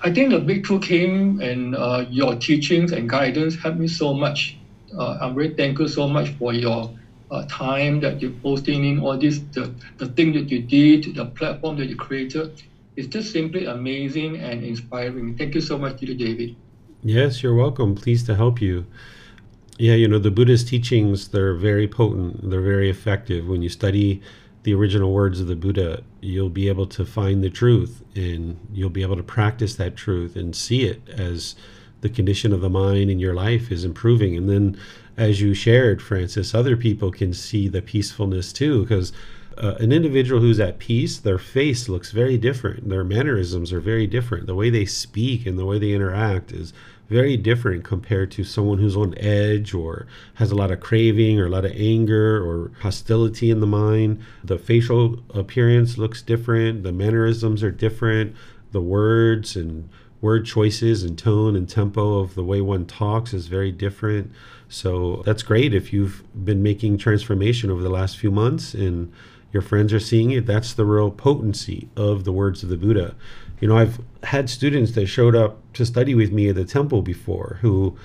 I 0.02 0.12
think 0.12 0.30
the 0.30 0.40
breakthrough 0.40 0.80
came 0.80 1.40
and 1.40 1.76
uh, 1.76 2.04
your 2.08 2.36
teachings 2.36 2.92
and 2.92 3.08
guidance 3.08 3.56
helped 3.56 3.78
me 3.78 3.88
so 3.88 4.14
much. 4.14 4.56
Uh, 4.96 5.18
I'm 5.20 5.34
very 5.34 5.54
thankful 5.54 5.88
so 5.88 6.08
much 6.08 6.30
for 6.30 6.52
your 6.52 6.90
uh, 7.30 7.44
time 7.48 8.00
that 8.00 8.20
you're 8.20 8.38
posting 8.42 8.84
in 8.84 9.00
all 9.00 9.18
this, 9.18 9.40
the, 9.52 9.74
the 9.98 10.06
thing 10.06 10.32
that 10.32 10.50
you 10.50 10.62
did, 10.62 11.14
the 11.14 11.26
platform 11.26 11.76
that 11.76 11.86
you 11.86 11.96
created. 11.96 12.62
It's 12.96 13.08
just 13.08 13.32
simply 13.32 13.66
amazing 13.66 14.36
and 14.38 14.64
inspiring. 14.64 15.36
Thank 15.36 15.54
you 15.54 15.60
so 15.60 15.76
much, 15.76 16.00
Teacher 16.00 16.14
David. 16.14 16.56
Yes, 17.02 17.42
you're 17.42 17.54
welcome. 17.54 17.94
Pleased 17.94 18.26
to 18.26 18.34
help 18.34 18.60
you. 18.60 18.86
Yeah, 19.78 19.94
you 19.94 20.08
know, 20.08 20.18
the 20.18 20.30
Buddha's 20.30 20.64
teachings, 20.64 21.28
they're 21.28 21.54
very 21.54 21.86
potent, 21.86 22.48
they're 22.48 22.62
very 22.62 22.88
effective. 22.88 23.46
When 23.46 23.60
you 23.60 23.68
study 23.68 24.22
the 24.62 24.72
original 24.74 25.12
words 25.12 25.38
of 25.38 25.46
the 25.46 25.54
Buddha, 25.54 26.02
you'll 26.20 26.48
be 26.48 26.68
able 26.68 26.86
to 26.86 27.04
find 27.04 27.44
the 27.44 27.50
truth 27.50 28.02
and 28.14 28.58
you'll 28.72 28.88
be 28.90 29.02
able 29.02 29.16
to 29.16 29.22
practice 29.22 29.76
that 29.76 29.94
truth 29.94 30.34
and 30.34 30.56
see 30.56 30.84
it 30.84 31.06
as 31.10 31.54
the 32.00 32.08
condition 32.08 32.52
of 32.52 32.62
the 32.62 32.70
mind 32.70 33.10
in 33.10 33.18
your 33.18 33.34
life 33.34 33.70
is 33.70 33.84
improving. 33.84 34.36
And 34.36 34.48
then, 34.48 34.78
as 35.16 35.40
you 35.40 35.54
shared, 35.54 36.02
Francis, 36.02 36.54
other 36.54 36.76
people 36.76 37.10
can 37.10 37.32
see 37.32 37.68
the 37.68 37.82
peacefulness 37.82 38.52
too, 38.52 38.82
because 38.82 39.12
uh, 39.58 39.74
an 39.80 39.90
individual 39.90 40.40
who's 40.40 40.60
at 40.60 40.78
peace, 40.78 41.18
their 41.18 41.38
face 41.38 41.88
looks 41.88 42.10
very 42.10 42.36
different. 42.36 42.88
Their 42.88 43.04
mannerisms 43.04 43.72
are 43.72 43.80
very 43.80 44.06
different. 44.06 44.46
The 44.46 44.54
way 44.54 44.68
they 44.68 44.84
speak 44.84 45.46
and 45.46 45.58
the 45.58 45.64
way 45.64 45.78
they 45.78 45.92
interact 45.92 46.52
is 46.52 46.74
very 47.08 47.36
different 47.36 47.84
compared 47.84 48.30
to 48.32 48.44
someone 48.44 48.78
who's 48.78 48.96
on 48.96 49.14
edge 49.18 49.72
or 49.72 50.06
has 50.34 50.50
a 50.50 50.56
lot 50.56 50.70
of 50.70 50.80
craving 50.80 51.38
or 51.40 51.46
a 51.46 51.50
lot 51.50 51.64
of 51.64 51.72
anger 51.74 52.44
or 52.44 52.72
hostility 52.80 53.50
in 53.50 53.60
the 53.60 53.66
mind. 53.66 54.20
The 54.44 54.58
facial 54.58 55.20
appearance 55.32 55.96
looks 55.96 56.20
different, 56.20 56.82
the 56.82 56.92
mannerisms 56.92 57.62
are 57.62 57.70
different, 57.70 58.34
the 58.72 58.82
words 58.82 59.56
and 59.56 59.88
word 60.20 60.44
choices 60.44 61.02
and 61.02 61.16
tone 61.16 61.54
and 61.54 61.68
tempo 61.68 62.18
of 62.18 62.34
the 62.34 62.44
way 62.44 62.60
one 62.60 62.86
talks 62.86 63.32
is 63.32 63.46
very 63.46 63.70
different. 63.70 64.32
So 64.68 65.22
that's 65.24 65.42
great 65.42 65.74
if 65.74 65.92
you've 65.92 66.22
been 66.44 66.62
making 66.62 66.98
transformation 66.98 67.70
over 67.70 67.82
the 67.82 67.88
last 67.88 68.18
few 68.18 68.30
months 68.30 68.74
and 68.74 69.12
your 69.52 69.62
friends 69.62 69.92
are 69.92 70.00
seeing 70.00 70.32
it. 70.32 70.46
That's 70.46 70.72
the 70.72 70.84
real 70.84 71.10
potency 71.10 71.88
of 71.96 72.24
the 72.24 72.32
words 72.32 72.62
of 72.62 72.68
the 72.68 72.76
Buddha. 72.76 73.14
You 73.60 73.68
know, 73.68 73.78
I've 73.78 74.00
had 74.24 74.50
students 74.50 74.92
that 74.92 75.06
showed 75.06 75.34
up 75.34 75.60
to 75.74 75.86
study 75.86 76.14
with 76.14 76.32
me 76.32 76.48
at 76.48 76.56
the 76.56 76.64
temple 76.64 77.00
before 77.00 77.58
who 77.62 77.96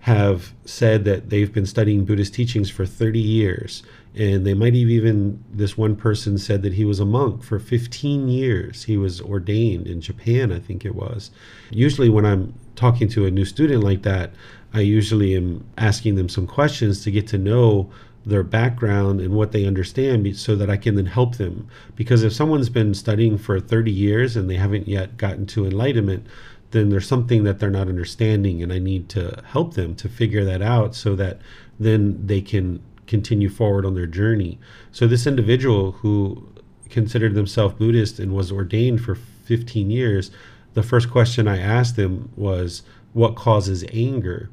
have 0.00 0.54
said 0.64 1.04
that 1.04 1.28
they've 1.28 1.52
been 1.52 1.66
studying 1.66 2.04
Buddhist 2.04 2.32
teachings 2.32 2.70
for 2.70 2.86
30 2.86 3.18
years. 3.18 3.82
And 4.14 4.46
they 4.46 4.54
might 4.54 4.74
have 4.74 4.88
even, 4.88 5.44
this 5.52 5.76
one 5.76 5.94
person 5.94 6.38
said 6.38 6.62
that 6.62 6.72
he 6.72 6.84
was 6.84 7.00
a 7.00 7.04
monk 7.04 7.42
for 7.42 7.58
15 7.58 8.28
years. 8.28 8.84
He 8.84 8.96
was 8.96 9.20
ordained 9.20 9.86
in 9.86 10.00
Japan, 10.00 10.50
I 10.50 10.60
think 10.60 10.84
it 10.84 10.94
was. 10.94 11.30
Usually, 11.70 12.08
when 12.08 12.24
I'm 12.24 12.54
talking 12.74 13.08
to 13.08 13.26
a 13.26 13.30
new 13.30 13.44
student 13.44 13.84
like 13.84 14.02
that, 14.02 14.32
I 14.72 14.80
usually 14.80 15.34
am 15.36 15.64
asking 15.76 16.16
them 16.16 16.28
some 16.28 16.46
questions 16.46 17.02
to 17.04 17.10
get 17.10 17.26
to 17.28 17.38
know 17.38 17.90
their 18.26 18.42
background 18.42 19.20
and 19.20 19.34
what 19.34 19.52
they 19.52 19.64
understand 19.64 20.36
so 20.36 20.54
that 20.56 20.68
I 20.68 20.76
can 20.76 20.94
then 20.96 21.06
help 21.06 21.36
them. 21.36 21.68
Because 21.96 22.22
if 22.22 22.32
someone's 22.32 22.68
been 22.68 22.92
studying 22.94 23.38
for 23.38 23.58
30 23.58 23.90
years 23.90 24.36
and 24.36 24.50
they 24.50 24.56
haven't 24.56 24.86
yet 24.86 25.16
gotten 25.16 25.46
to 25.46 25.64
enlightenment, 25.64 26.26
then 26.70 26.90
there's 26.90 27.08
something 27.08 27.44
that 27.44 27.58
they're 27.58 27.70
not 27.70 27.88
understanding, 27.88 28.62
and 28.62 28.72
I 28.72 28.78
need 28.78 29.08
to 29.10 29.42
help 29.46 29.74
them 29.74 29.94
to 29.96 30.08
figure 30.08 30.44
that 30.44 30.60
out 30.60 30.94
so 30.94 31.16
that 31.16 31.40
then 31.80 32.26
they 32.26 32.42
can 32.42 32.82
continue 33.06 33.48
forward 33.48 33.86
on 33.86 33.94
their 33.94 34.06
journey. 34.06 34.58
So, 34.92 35.06
this 35.06 35.26
individual 35.26 35.92
who 35.92 36.46
considered 36.90 37.34
themselves 37.34 37.74
Buddhist 37.74 38.18
and 38.18 38.32
was 38.32 38.52
ordained 38.52 39.02
for 39.02 39.14
15 39.14 39.90
years, 39.90 40.30
the 40.74 40.82
first 40.82 41.10
question 41.10 41.48
I 41.48 41.58
asked 41.58 41.96
them 41.96 42.30
was, 42.36 42.82
What 43.14 43.34
causes 43.34 43.84
anger? 43.92 44.50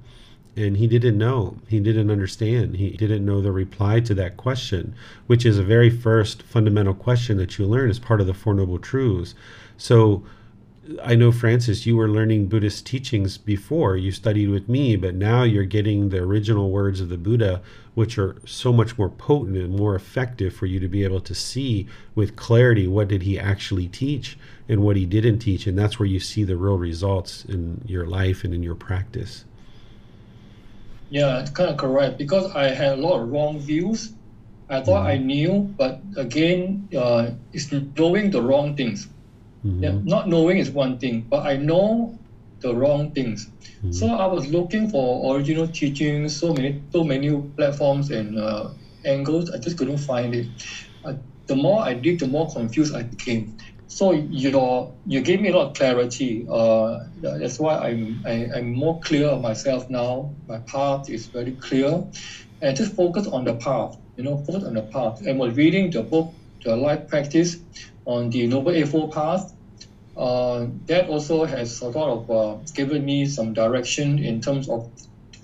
And 0.55 0.77
he 0.77 0.87
didn't 0.87 1.17
know 1.17 1.57
he 1.67 1.79
didn't 1.79 2.09
understand 2.09 2.75
he 2.75 2.91
didn't 2.91 3.25
know 3.25 3.41
the 3.41 3.51
reply 3.51 3.99
to 3.99 4.13
that 4.13 4.37
question 4.37 4.95
which 5.27 5.45
is 5.45 5.57
a 5.57 5.63
very 5.63 5.89
first 5.89 6.41
fundamental 6.43 6.93
question 6.93 7.37
that 7.37 7.57
you 7.57 7.65
learn 7.65 7.89
as 7.89 7.99
part 7.99 8.21
of 8.21 8.27
the 8.27 8.33
four 8.33 8.53
noble 8.53 8.79
truths 8.79 9.35
so 9.77 10.23
I 11.03 11.15
know, 11.15 11.31
Francis, 11.31 11.87
you 11.87 11.97
were 11.97 12.07
learning 12.07 12.45
Buddhist 12.45 12.85
teachings 12.85 13.39
before. 13.39 13.97
You 13.97 14.11
studied 14.11 14.49
with 14.49 14.69
me, 14.69 14.95
but 14.95 15.15
now 15.15 15.41
you're 15.41 15.65
getting 15.65 16.09
the 16.09 16.19
original 16.19 16.69
words 16.69 17.01
of 17.01 17.09
the 17.09 17.17
Buddha, 17.17 17.63
which 17.95 18.19
are 18.19 18.35
so 18.45 18.71
much 18.71 18.95
more 18.95 19.09
potent 19.09 19.57
and 19.57 19.75
more 19.75 19.95
effective 19.95 20.53
for 20.53 20.67
you 20.67 20.79
to 20.79 20.87
be 20.87 21.03
able 21.03 21.21
to 21.21 21.33
see 21.33 21.87
with 22.13 22.35
clarity 22.35 22.87
what 22.87 23.07
did 23.07 23.23
he 23.23 23.39
actually 23.39 23.87
teach 23.87 24.37
and 24.69 24.83
what 24.83 24.95
he 24.95 25.07
didn't 25.07 25.39
teach. 25.39 25.65
And 25.65 25.77
that's 25.77 25.97
where 25.97 26.07
you 26.07 26.19
see 26.19 26.43
the 26.43 26.57
real 26.57 26.77
results 26.77 27.45
in 27.45 27.81
your 27.87 28.05
life 28.05 28.43
and 28.43 28.53
in 28.53 28.61
your 28.61 28.75
practice. 28.75 29.43
Yeah, 31.09 31.39
it's 31.39 31.51
kind 31.51 31.69
of 31.69 31.77
correct 31.77 32.17
because 32.17 32.51
I 32.55 32.69
had 32.69 32.97
a 32.97 33.01
lot 33.01 33.21
of 33.21 33.29
wrong 33.29 33.59
views. 33.59 34.13
I 34.69 34.81
thought 34.81 35.05
mm-hmm. 35.05 35.07
I 35.07 35.17
knew, 35.17 35.73
but 35.77 36.01
again, 36.17 36.89
uh, 36.97 37.31
it's 37.53 37.71
knowing 37.71 38.31
the 38.31 38.41
wrong 38.41 38.75
things. 38.75 39.07
Mm-hmm. 39.63 39.83
Yeah, 39.83 39.99
not 40.03 40.27
knowing 40.27 40.57
is 40.57 40.71
one 40.71 40.97
thing, 40.97 41.21
but 41.29 41.45
I 41.45 41.57
know 41.57 42.17
the 42.61 42.75
wrong 42.75 43.11
things. 43.11 43.45
Mm-hmm. 43.45 43.91
So 43.91 44.07
I 44.07 44.25
was 44.25 44.47
looking 44.47 44.89
for 44.89 45.35
original 45.35 45.67
teachings, 45.67 46.35
so 46.35 46.53
many, 46.53 46.81
so 46.91 47.03
many 47.03 47.29
platforms 47.55 48.09
and 48.09 48.39
uh, 48.39 48.69
angles. 49.05 49.51
I 49.51 49.57
just 49.57 49.77
couldn't 49.77 49.99
find 49.99 50.33
it. 50.33 50.47
Uh, 51.03 51.13
the 51.45 51.55
more 51.55 51.83
I 51.83 51.93
did, 51.93 52.19
the 52.19 52.27
more 52.27 52.49
confused 52.49 52.95
I 52.95 53.03
became. 53.03 53.57
So 53.88 54.12
your 54.12 54.95
you 55.06 55.21
gave 55.21 55.41
me 55.41 55.50
a 55.50 55.56
lot 55.56 55.67
of 55.67 55.74
clarity. 55.76 56.45
Uh, 56.50 57.00
that's 57.21 57.60
why 57.60 57.78
I'm 57.78 58.24
I, 58.26 58.32
am 58.32 58.52
i 58.54 58.58
am 58.58 58.74
more 58.74 59.00
clear 59.02 59.28
of 59.28 59.41
myself 59.41 59.89
now. 59.89 60.34
My 60.48 60.60
path 60.60 61.10
is 61.10 61.28
very 61.28 61.54
clear, 61.54 62.04
and 62.62 62.76
just 62.76 62.95
focus 62.95 63.28
on 63.28 63.45
the 63.45 63.56
path. 63.56 63.95
You 64.17 64.24
know, 64.24 64.38
focus 64.38 64.63
on 64.63 64.74
the 64.74 64.82
path. 64.84 65.21
And 65.21 65.39
was 65.39 65.56
reading 65.56 65.91
the 65.91 66.02
book, 66.02 66.34
the 66.63 66.76
life 66.76 67.08
practice, 67.08 67.58
on 68.06 68.30
the 68.32 68.48
Noble 68.48 68.71
Eightfold 68.71 69.12
Path. 69.12 69.54
Uh, 70.17 70.67
that 70.88 71.10
also 71.10 71.43
has 71.43 71.78
sort 71.78 71.95
of 71.95 72.30
uh, 72.32 72.56
given 72.74 73.04
me 73.06 73.26
some 73.26 73.54
direction 73.54 74.17
in 74.17 74.41
terms 74.41 74.69
of 74.69 74.89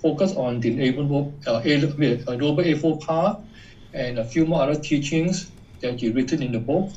focus 0.00 0.32
on 0.32 0.60
the 0.60 0.70
Noble, 0.70 1.32
uh, 1.46 1.60
Eightfold 1.64 3.00
Path 3.00 3.36
and 3.92 4.18
a 4.18 4.24
few 4.24 4.46
more 4.46 4.62
other 4.62 4.80
teachings 4.80 5.52
that 5.80 6.00
you 6.02 6.12
written 6.12 6.42
in 6.42 6.52
the 6.52 6.58
book 6.58 6.90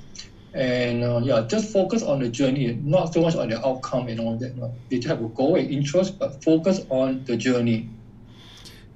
and 0.55 1.03
uh, 1.03 1.19
yeah, 1.21 1.45
just 1.47 1.71
focus 1.71 2.01
on 2.01 2.21
the 2.21 2.29
journey, 2.29 2.79
not 2.81 3.13
so 3.13 3.21
much 3.21 3.35
on 3.35 3.49
the 3.49 3.67
outcome 3.67 4.07
and 4.07 4.21
all 4.21 4.37
that. 4.37 4.55
No. 4.55 4.73
You 4.89 4.99
just 4.99 5.09
have 5.09 5.23
a 5.23 5.27
goal 5.27 5.57
and 5.57 5.69
interest, 5.69 6.17
but 6.17 6.41
focus 6.41 6.85
on 6.89 7.25
the 7.25 7.35
journey. 7.35 7.89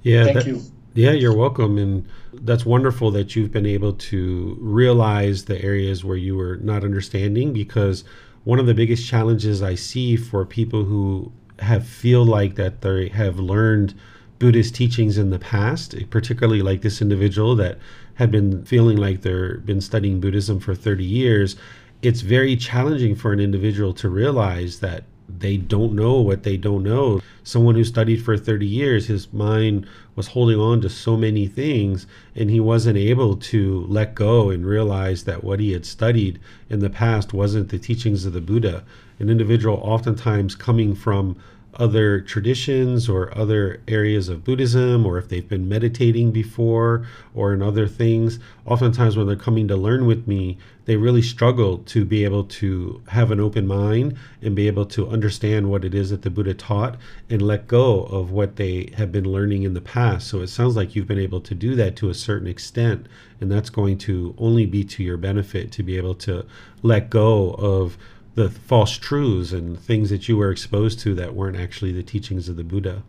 Yeah, 0.02 0.24
thank 0.24 0.38
that, 0.38 0.46
you. 0.46 0.62
Yeah, 0.94 1.12
you're 1.12 1.36
welcome, 1.36 1.76
and 1.76 2.08
that's 2.32 2.64
wonderful 2.64 3.10
that 3.10 3.36
you've 3.36 3.52
been 3.52 3.66
able 3.66 3.92
to 3.92 4.56
realize 4.58 5.44
the 5.44 5.62
areas 5.62 6.02
where 6.02 6.16
you 6.16 6.34
were 6.34 6.56
not 6.56 6.82
understanding. 6.82 7.52
Because 7.52 8.04
one 8.44 8.58
of 8.58 8.64
the 8.64 8.74
biggest 8.74 9.06
challenges 9.06 9.62
I 9.62 9.74
see 9.74 10.16
for 10.16 10.46
people 10.46 10.84
who 10.84 11.30
have 11.58 11.86
feel 11.86 12.24
like 12.24 12.54
that 12.54 12.80
they 12.80 13.08
have 13.08 13.38
learned 13.38 13.92
Buddhist 14.38 14.74
teachings 14.74 15.18
in 15.18 15.28
the 15.28 15.38
past, 15.38 15.94
particularly 16.08 16.62
like 16.62 16.80
this 16.80 17.02
individual 17.02 17.54
that 17.56 17.76
had 18.20 18.30
been 18.30 18.62
feeling 18.66 18.98
like 18.98 19.22
they've 19.22 19.64
been 19.64 19.80
studying 19.80 20.20
Buddhism 20.20 20.60
for 20.60 20.74
30 20.74 21.02
years, 21.02 21.56
it's 22.02 22.20
very 22.20 22.54
challenging 22.54 23.14
for 23.14 23.32
an 23.32 23.40
individual 23.40 23.94
to 23.94 24.10
realize 24.10 24.80
that 24.80 25.04
they 25.26 25.56
don't 25.56 25.94
know 25.94 26.20
what 26.20 26.42
they 26.42 26.58
don't 26.58 26.82
know. 26.82 27.22
Someone 27.44 27.76
who 27.76 27.84
studied 27.84 28.22
for 28.22 28.36
30 28.36 28.66
years, 28.66 29.06
his 29.06 29.32
mind 29.32 29.86
was 30.16 30.26
holding 30.26 30.60
on 30.60 30.82
to 30.82 30.90
so 30.90 31.16
many 31.16 31.46
things, 31.46 32.06
and 32.34 32.50
he 32.50 32.60
wasn't 32.60 32.98
able 32.98 33.36
to 33.36 33.86
let 33.88 34.14
go 34.14 34.50
and 34.50 34.66
realize 34.66 35.24
that 35.24 35.42
what 35.42 35.58
he 35.58 35.72
had 35.72 35.86
studied 35.86 36.38
in 36.68 36.80
the 36.80 36.90
past 36.90 37.32
wasn't 37.32 37.70
the 37.70 37.78
teachings 37.78 38.26
of 38.26 38.34
the 38.34 38.42
Buddha. 38.42 38.84
An 39.18 39.30
individual, 39.30 39.80
oftentimes 39.82 40.54
coming 40.54 40.94
from 40.94 41.36
other 41.74 42.20
traditions 42.20 43.08
or 43.08 43.36
other 43.36 43.80
areas 43.86 44.28
of 44.28 44.44
Buddhism, 44.44 45.06
or 45.06 45.18
if 45.18 45.28
they've 45.28 45.48
been 45.48 45.68
meditating 45.68 46.32
before 46.32 47.06
or 47.34 47.52
in 47.52 47.62
other 47.62 47.86
things, 47.86 48.38
oftentimes 48.66 49.16
when 49.16 49.26
they're 49.26 49.36
coming 49.36 49.68
to 49.68 49.76
learn 49.76 50.06
with 50.06 50.26
me, 50.26 50.58
they 50.86 50.96
really 50.96 51.22
struggle 51.22 51.78
to 51.78 52.04
be 52.04 52.24
able 52.24 52.42
to 52.42 53.00
have 53.08 53.30
an 53.30 53.38
open 53.38 53.66
mind 53.66 54.16
and 54.42 54.56
be 54.56 54.66
able 54.66 54.84
to 54.84 55.08
understand 55.08 55.70
what 55.70 55.84
it 55.84 55.94
is 55.94 56.10
that 56.10 56.22
the 56.22 56.30
Buddha 56.30 56.54
taught 56.54 56.96
and 57.28 57.40
let 57.40 57.68
go 57.68 58.02
of 58.04 58.32
what 58.32 58.56
they 58.56 58.92
have 58.96 59.12
been 59.12 59.24
learning 59.24 59.62
in 59.62 59.74
the 59.74 59.80
past. 59.80 60.26
So 60.26 60.40
it 60.40 60.48
sounds 60.48 60.74
like 60.74 60.96
you've 60.96 61.06
been 61.06 61.18
able 61.18 61.40
to 61.42 61.54
do 61.54 61.76
that 61.76 61.94
to 61.96 62.10
a 62.10 62.14
certain 62.14 62.48
extent, 62.48 63.06
and 63.40 63.52
that's 63.52 63.70
going 63.70 63.98
to 63.98 64.34
only 64.38 64.66
be 64.66 64.82
to 64.84 65.04
your 65.04 65.16
benefit 65.16 65.70
to 65.72 65.82
be 65.84 65.96
able 65.96 66.16
to 66.16 66.44
let 66.82 67.08
go 67.08 67.52
of 67.52 67.96
the 68.34 68.50
false 68.50 68.96
truths 68.96 69.52
and 69.52 69.78
things 69.78 70.10
that 70.10 70.28
you 70.28 70.36
were 70.36 70.50
exposed 70.50 71.00
to 71.00 71.14
that 71.14 71.34
weren't 71.34 71.56
actually 71.56 71.92
the 71.92 72.02
teachings 72.02 72.48
of 72.48 72.56
the 72.56 72.64
Buddha. 72.64 73.02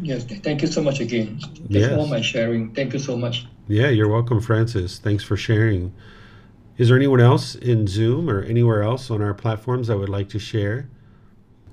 Yes, 0.00 0.24
thank 0.24 0.62
you 0.62 0.68
so 0.68 0.82
much 0.82 1.00
again. 1.00 1.38
That's 1.40 1.70
yes. 1.70 1.98
all 1.98 2.06
my 2.06 2.20
sharing. 2.20 2.74
Thank 2.74 2.92
you 2.92 2.98
so 2.98 3.16
much. 3.16 3.46
Yeah, 3.68 3.88
you're 3.88 4.08
welcome, 4.08 4.40
Francis. 4.40 4.98
Thanks 4.98 5.24
for 5.24 5.36
sharing. 5.36 5.92
Is 6.76 6.88
there 6.88 6.96
anyone 6.96 7.20
else 7.20 7.54
in 7.54 7.86
Zoom 7.86 8.30
or 8.30 8.42
anywhere 8.42 8.82
else 8.82 9.10
on 9.10 9.20
our 9.20 9.34
platforms 9.34 9.88
that 9.88 9.98
would 9.98 10.08
like 10.08 10.28
to 10.30 10.38
share? 10.38 10.88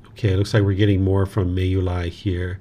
Okay, 0.09 0.33
it 0.33 0.37
looks 0.37 0.53
like 0.53 0.63
we're 0.63 0.73
getting 0.73 1.03
more 1.03 1.25
from 1.25 1.55
Mayulai 1.55 2.09
here. 2.09 2.59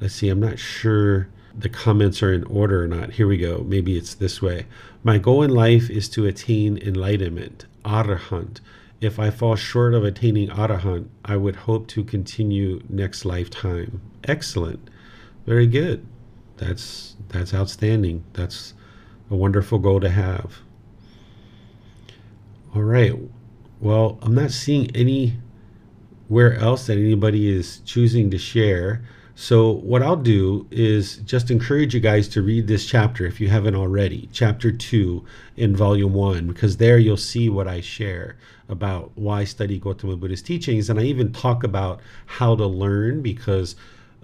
Let's 0.00 0.14
see, 0.14 0.28
I'm 0.28 0.40
not 0.40 0.58
sure 0.58 1.28
the 1.56 1.68
comments 1.68 2.22
are 2.22 2.32
in 2.32 2.44
order 2.44 2.82
or 2.82 2.88
not. 2.88 3.12
Here 3.12 3.28
we 3.28 3.36
go. 3.36 3.64
Maybe 3.66 3.96
it's 3.96 4.14
this 4.14 4.42
way. 4.42 4.66
My 5.04 5.18
goal 5.18 5.42
in 5.42 5.50
life 5.50 5.88
is 5.88 6.08
to 6.10 6.26
attain 6.26 6.78
enlightenment, 6.78 7.66
arahant, 7.84 8.60
if 9.00 9.18
I 9.18 9.30
fall 9.30 9.56
short 9.56 9.94
of 9.94 10.04
attaining 10.04 10.48
arahant, 10.48 11.08
I 11.24 11.36
would 11.36 11.56
hope 11.56 11.88
to 11.88 12.04
continue 12.04 12.82
next 12.88 13.24
lifetime. 13.24 14.00
Excellent. 14.24 14.88
Very 15.46 15.66
good. 15.66 16.06
That's 16.56 17.16
that's 17.28 17.52
outstanding. 17.52 18.24
That's 18.32 18.74
a 19.30 19.36
wonderful 19.36 19.78
goal 19.78 20.00
to 20.00 20.08
have. 20.08 20.60
All 22.74 22.82
right. 22.82 23.14
Well, 23.80 24.18
I'm 24.22 24.34
not 24.34 24.50
seeing 24.50 24.94
anywhere 24.96 26.54
else 26.54 26.86
that 26.86 26.96
anybody 26.96 27.48
is 27.48 27.80
choosing 27.80 28.30
to 28.30 28.38
share. 28.38 29.02
So, 29.36 29.72
what 29.72 30.02
I'll 30.02 30.16
do 30.16 30.66
is 30.70 31.16
just 31.18 31.50
encourage 31.50 31.92
you 31.92 32.00
guys 32.00 32.28
to 32.28 32.42
read 32.42 32.68
this 32.68 32.86
chapter 32.86 33.26
if 33.26 33.40
you 33.40 33.48
haven't 33.48 33.74
already, 33.74 34.28
chapter 34.32 34.70
two 34.70 35.24
in 35.56 35.74
volume 35.74 36.14
one, 36.14 36.46
because 36.46 36.76
there 36.76 36.98
you'll 36.98 37.16
see 37.16 37.48
what 37.48 37.66
I 37.66 37.80
share 37.80 38.36
about 38.68 39.12
why 39.14 39.44
study 39.44 39.78
Gautama 39.78 40.16
Buddha's 40.16 40.42
teachings. 40.42 40.88
And 40.88 40.98
I 40.98 41.04
even 41.04 41.32
talk 41.32 41.64
about 41.64 42.00
how 42.26 42.56
to 42.56 42.66
learn 42.66 43.22
because 43.22 43.76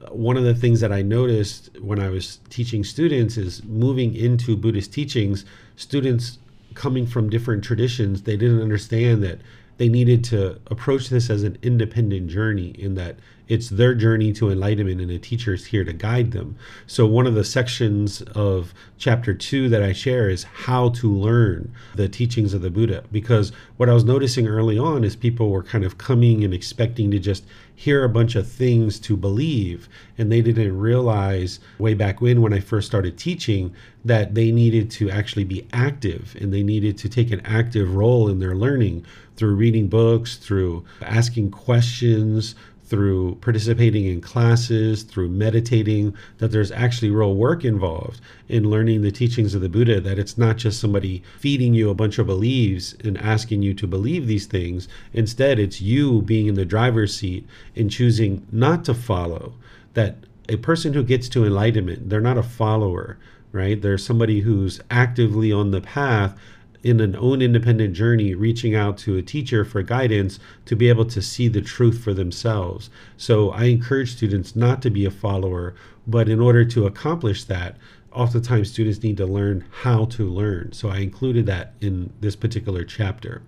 uh, 0.03 0.09
one 0.11 0.37
of 0.37 0.45
the 0.45 0.55
things 0.55 0.81
that 0.81 0.93
I 0.93 1.03
noticed 1.03 1.71
when 1.81 2.01
I 2.01 2.09
was 2.09 2.41
teaching 2.49 2.85
students 2.85 3.37
is 3.37 3.63
moving 3.65 4.15
into 4.15 4.57
Buddhist 4.57 4.93
teachings, 4.93 5.45
students 5.77 6.39
coming 6.75 7.07
from 7.07 7.29
different 7.29 7.65
traditions, 7.65 8.23
they 8.23 8.37
didn't 8.37 8.63
understand 8.63 9.23
that 9.25 9.41
they 9.77 9.89
needed 9.89 10.23
to 10.25 10.61
approach 10.67 11.09
this 11.09 11.31
as 11.31 11.43
an 11.43 11.59
independent 11.63 12.29
journey 12.29 12.69
in 12.79 12.95
that 12.95 13.17
it's 13.51 13.69
their 13.69 13.97
journey 13.97 14.33
to 14.33 14.49
enlightenment 14.49 15.01
and 15.01 15.11
a 15.11 15.19
teacher 15.19 15.53
is 15.53 15.67
here 15.67 15.83
to 15.83 15.93
guide 15.93 16.31
them. 16.31 16.57
So 16.87 17.05
one 17.05 17.27
of 17.27 17.35
the 17.35 17.45
sections 17.45 18.23
of 18.23 18.73
chapter 18.97 19.35
2 19.35 19.69
that 19.71 19.83
i 19.83 19.93
share 19.93 20.31
is 20.31 20.45
how 20.45 20.91
to 20.91 21.13
learn 21.13 21.75
the 21.97 22.09
teachings 22.09 22.55
of 22.55 22.63
the 22.63 22.71
buddha. 22.71 23.03
Because 23.11 23.51
what 23.77 23.89
i 23.89 23.93
was 23.93 24.05
noticing 24.05 24.47
early 24.47 24.79
on 24.79 25.03
is 25.03 25.17
people 25.17 25.51
were 25.51 25.65
kind 25.65 25.85
of 25.85 25.99
coming 25.99 26.45
and 26.45 26.55
expecting 26.55 27.11
to 27.11 27.19
just 27.19 27.45
hear 27.75 28.05
a 28.05 28.09
bunch 28.09 28.37
of 28.37 28.47
things 28.47 29.01
to 29.01 29.17
believe 29.17 29.89
and 30.19 30.31
they 30.31 30.43
didn't 30.43 30.79
realize 30.79 31.61
way 31.79 31.95
back 31.95 32.21
when 32.21 32.43
when 32.43 32.53
i 32.53 32.61
first 32.61 32.87
started 32.87 33.17
teaching 33.17 33.75
that 34.05 34.35
they 34.35 34.53
needed 34.53 34.91
to 34.91 35.11
actually 35.11 35.45
be 35.45 35.67
active 35.73 36.37
and 36.39 36.53
they 36.53 36.63
needed 36.63 36.99
to 36.99 37.09
take 37.09 37.31
an 37.31 37.41
active 37.47 37.95
role 37.95 38.29
in 38.29 38.39
their 38.39 38.55
learning 38.55 39.03
through 39.35 39.55
reading 39.55 39.89
books 39.89 40.37
through 40.37 40.85
asking 41.01 41.51
questions 41.51 42.55
through 42.91 43.37
participating 43.37 44.07
in 44.07 44.21
classes, 44.21 45.05
through 45.05 45.29
meditating, 45.29 46.13
that 46.39 46.51
there's 46.51 46.73
actually 46.73 47.11
real 47.11 47.37
work 47.37 47.65
involved 47.65 48.21
in 48.49 48.69
learning 48.69 49.01
the 49.01 49.13
teachings 49.13 49.55
of 49.55 49.61
the 49.61 49.69
Buddha, 49.69 50.01
that 50.01 50.19
it's 50.19 50.37
not 50.37 50.57
just 50.57 50.81
somebody 50.81 51.23
feeding 51.39 51.73
you 51.73 51.89
a 51.89 51.95
bunch 51.95 52.19
of 52.19 52.27
beliefs 52.27 52.95
and 53.05 53.17
asking 53.17 53.63
you 53.63 53.73
to 53.75 53.87
believe 53.87 54.27
these 54.27 54.47
things. 54.47 54.89
Instead, 55.13 55.61
it's 55.61 55.81
you 55.81 56.21
being 56.23 56.49
in 56.49 56.57
the 56.57 56.65
driver's 56.65 57.17
seat 57.17 57.47
and 57.77 57.93
choosing 57.93 58.45
not 58.51 58.85
to 58.85 58.93
follow. 58.93 59.55
That 59.95 60.17
a 60.49 60.57
person 60.57 60.93
who 60.93 61.05
gets 61.05 61.29
to 61.31 61.45
enlightenment, 61.45 62.11
they're 62.11 62.21
not 62.21 62.39
a 62.39 62.43
follower, 62.43 63.19
right? 63.53 63.81
They're 63.81 63.99
somebody 63.99 64.41
who's 64.41 64.81
actively 64.91 65.53
on 65.53 65.71
the 65.71 65.81
path 65.81 66.37
in 66.83 67.01
an 67.01 67.15
own 67.17 67.43
independent 67.43 67.95
journey, 67.95 68.35
reaching 68.35 68.75
out 68.75 68.97
to 68.99 69.17
a 69.17 69.23
teacher 69.23 69.65
for 69.65 69.83
guidance 69.83 70.39
to 70.65 70.77
be 70.77 70.89
able 70.89 71.05
to 71.05 71.21
see 71.21 71.49
the 71.49 71.61
truth 71.61 72.03
for 72.03 72.15
themselves. 72.15 72.91
So 73.17 73.51
I 73.51 73.65
encourage 73.65 74.17
students 74.17 74.57
not 74.57 74.81
to 74.83 74.91
be 74.91 75.05
a 75.05 75.11
follower, 75.11 75.75
but 76.07 76.29
in 76.29 76.41
order 76.41 76.65
to 76.65 76.87
accomplish 76.87 77.45
that, 77.45 77.77
oftentimes 78.13 78.71
students 78.71 79.03
need 79.03 79.17
to 79.19 79.27
learn 79.27 79.65
how 79.71 80.05
to 80.07 80.29
learn. 80.29 80.73
So 80.73 80.89
I 80.89 80.99
included 80.99 81.47
that 81.47 81.75
in 81.81 82.13
this 82.21 82.37
particular 82.37 82.85
chapter. 82.85 83.43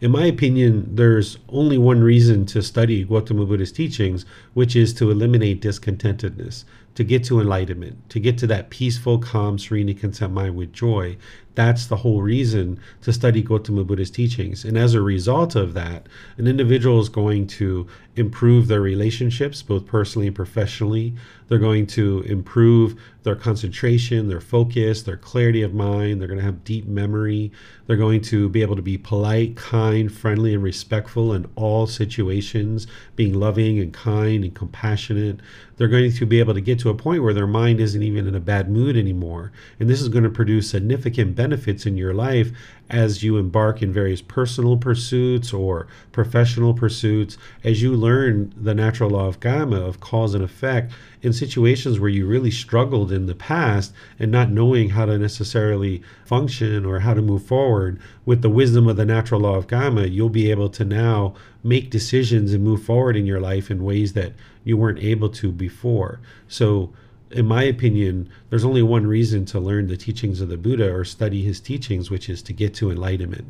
In 0.00 0.12
my 0.12 0.26
opinion, 0.26 0.94
there's 0.94 1.38
only 1.48 1.76
one 1.76 2.00
reason 2.00 2.46
to 2.46 2.62
study 2.62 3.02
Gautama 3.04 3.44
Buddha's 3.44 3.72
teachings, 3.72 4.24
which 4.54 4.76
is 4.76 4.94
to 4.94 5.10
eliminate 5.10 5.60
discontentedness, 5.60 6.64
to 6.94 7.02
get 7.02 7.24
to 7.24 7.40
enlightenment, 7.40 8.08
to 8.10 8.20
get 8.20 8.38
to 8.38 8.46
that 8.46 8.70
peaceful, 8.70 9.18
calm, 9.18 9.58
serene, 9.58 9.88
and 9.88 9.98
content 9.98 10.32
mind 10.32 10.54
with 10.54 10.72
joy. 10.72 11.16
That's 11.58 11.86
the 11.86 11.96
whole 11.96 12.22
reason 12.22 12.78
to 13.02 13.12
study 13.12 13.42
Gautama 13.42 13.82
Buddha's 13.82 14.12
teachings. 14.12 14.64
And 14.64 14.78
as 14.78 14.94
a 14.94 15.02
result 15.02 15.56
of 15.56 15.74
that, 15.74 16.06
an 16.36 16.46
individual 16.46 17.00
is 17.00 17.08
going 17.08 17.48
to 17.48 17.84
improve 18.14 18.68
their 18.68 18.80
relationships, 18.80 19.60
both 19.60 19.84
personally 19.84 20.28
and 20.28 20.36
professionally. 20.36 21.14
They're 21.48 21.58
going 21.58 21.88
to 21.88 22.20
improve 22.22 23.00
their 23.24 23.34
concentration, 23.34 24.28
their 24.28 24.40
focus, 24.40 25.02
their 25.02 25.16
clarity 25.16 25.62
of 25.62 25.74
mind. 25.74 26.20
They're 26.20 26.28
going 26.28 26.38
to 26.38 26.44
have 26.44 26.62
deep 26.62 26.86
memory. 26.86 27.50
They're 27.86 27.96
going 27.96 28.20
to 28.22 28.48
be 28.48 28.62
able 28.62 28.76
to 28.76 28.82
be 28.82 28.98
polite, 28.98 29.56
kind, 29.56 30.12
friendly, 30.12 30.54
and 30.54 30.62
respectful 30.62 31.32
in 31.32 31.46
all 31.56 31.86
situations, 31.86 32.86
being 33.16 33.34
loving 33.34 33.80
and 33.80 33.92
kind 33.92 34.44
and 34.44 34.54
compassionate. 34.54 35.40
They're 35.76 35.88
going 35.88 36.12
to 36.12 36.26
be 36.26 36.38
able 36.38 36.54
to 36.54 36.60
get 36.60 36.78
to 36.80 36.90
a 36.90 36.94
point 36.94 37.22
where 37.22 37.34
their 37.34 37.46
mind 37.46 37.80
isn't 37.80 38.02
even 38.02 38.26
in 38.26 38.34
a 38.34 38.40
bad 38.40 38.70
mood 38.70 38.96
anymore. 38.96 39.52
And 39.80 39.88
this 39.88 40.00
is 40.00 40.08
going 40.08 40.24
to 40.24 40.30
produce 40.30 40.70
significant 40.70 41.34
benefits 41.34 41.47
benefits 41.48 41.86
in 41.86 41.96
your 41.96 42.12
life 42.12 42.50
as 42.90 43.22
you 43.22 43.38
embark 43.38 43.80
in 43.80 43.90
various 43.90 44.20
personal 44.20 44.76
pursuits 44.76 45.50
or 45.50 45.86
professional 46.12 46.74
pursuits, 46.74 47.38
as 47.64 47.80
you 47.80 47.94
learn 47.94 48.52
the 48.54 48.74
natural 48.74 49.10
law 49.10 49.26
of 49.26 49.40
karma, 49.40 49.80
of 49.80 49.98
cause 49.98 50.34
and 50.34 50.44
effect, 50.44 50.92
in 51.22 51.32
situations 51.32 51.98
where 51.98 52.10
you 52.10 52.26
really 52.26 52.50
struggled 52.50 53.10
in 53.10 53.24
the 53.24 53.34
past 53.34 53.94
and 54.18 54.30
not 54.30 54.50
knowing 54.50 54.90
how 54.90 55.06
to 55.06 55.18
necessarily 55.18 56.02
function 56.26 56.84
or 56.84 57.00
how 57.00 57.14
to 57.14 57.22
move 57.22 57.42
forward, 57.42 57.98
with 58.26 58.42
the 58.42 58.50
wisdom 58.50 58.86
of 58.86 58.96
the 58.96 59.06
natural 59.06 59.40
law 59.40 59.56
of 59.56 59.68
karma, 59.68 60.04
you'll 60.04 60.28
be 60.28 60.50
able 60.50 60.68
to 60.68 60.84
now 60.84 61.34
make 61.62 61.90
decisions 61.90 62.52
and 62.52 62.62
move 62.62 62.82
forward 62.82 63.16
in 63.16 63.24
your 63.24 63.40
life 63.40 63.70
in 63.70 63.82
ways 63.84 64.12
that 64.12 64.32
you 64.64 64.76
weren't 64.76 65.02
able 65.02 65.30
to 65.30 65.50
before. 65.50 66.20
So, 66.46 66.92
in 67.30 67.46
my 67.46 67.62
opinion, 67.62 68.28
there's 68.50 68.64
only 68.64 68.82
one 68.82 69.06
reason 69.06 69.44
to 69.46 69.60
learn 69.60 69.86
the 69.86 69.96
teachings 69.96 70.40
of 70.40 70.48
the 70.48 70.56
Buddha 70.56 70.92
or 70.92 71.04
study 71.04 71.42
his 71.42 71.60
teachings, 71.60 72.10
which 72.10 72.28
is 72.28 72.42
to 72.42 72.52
get 72.52 72.74
to 72.74 72.90
enlightenment. 72.90 73.46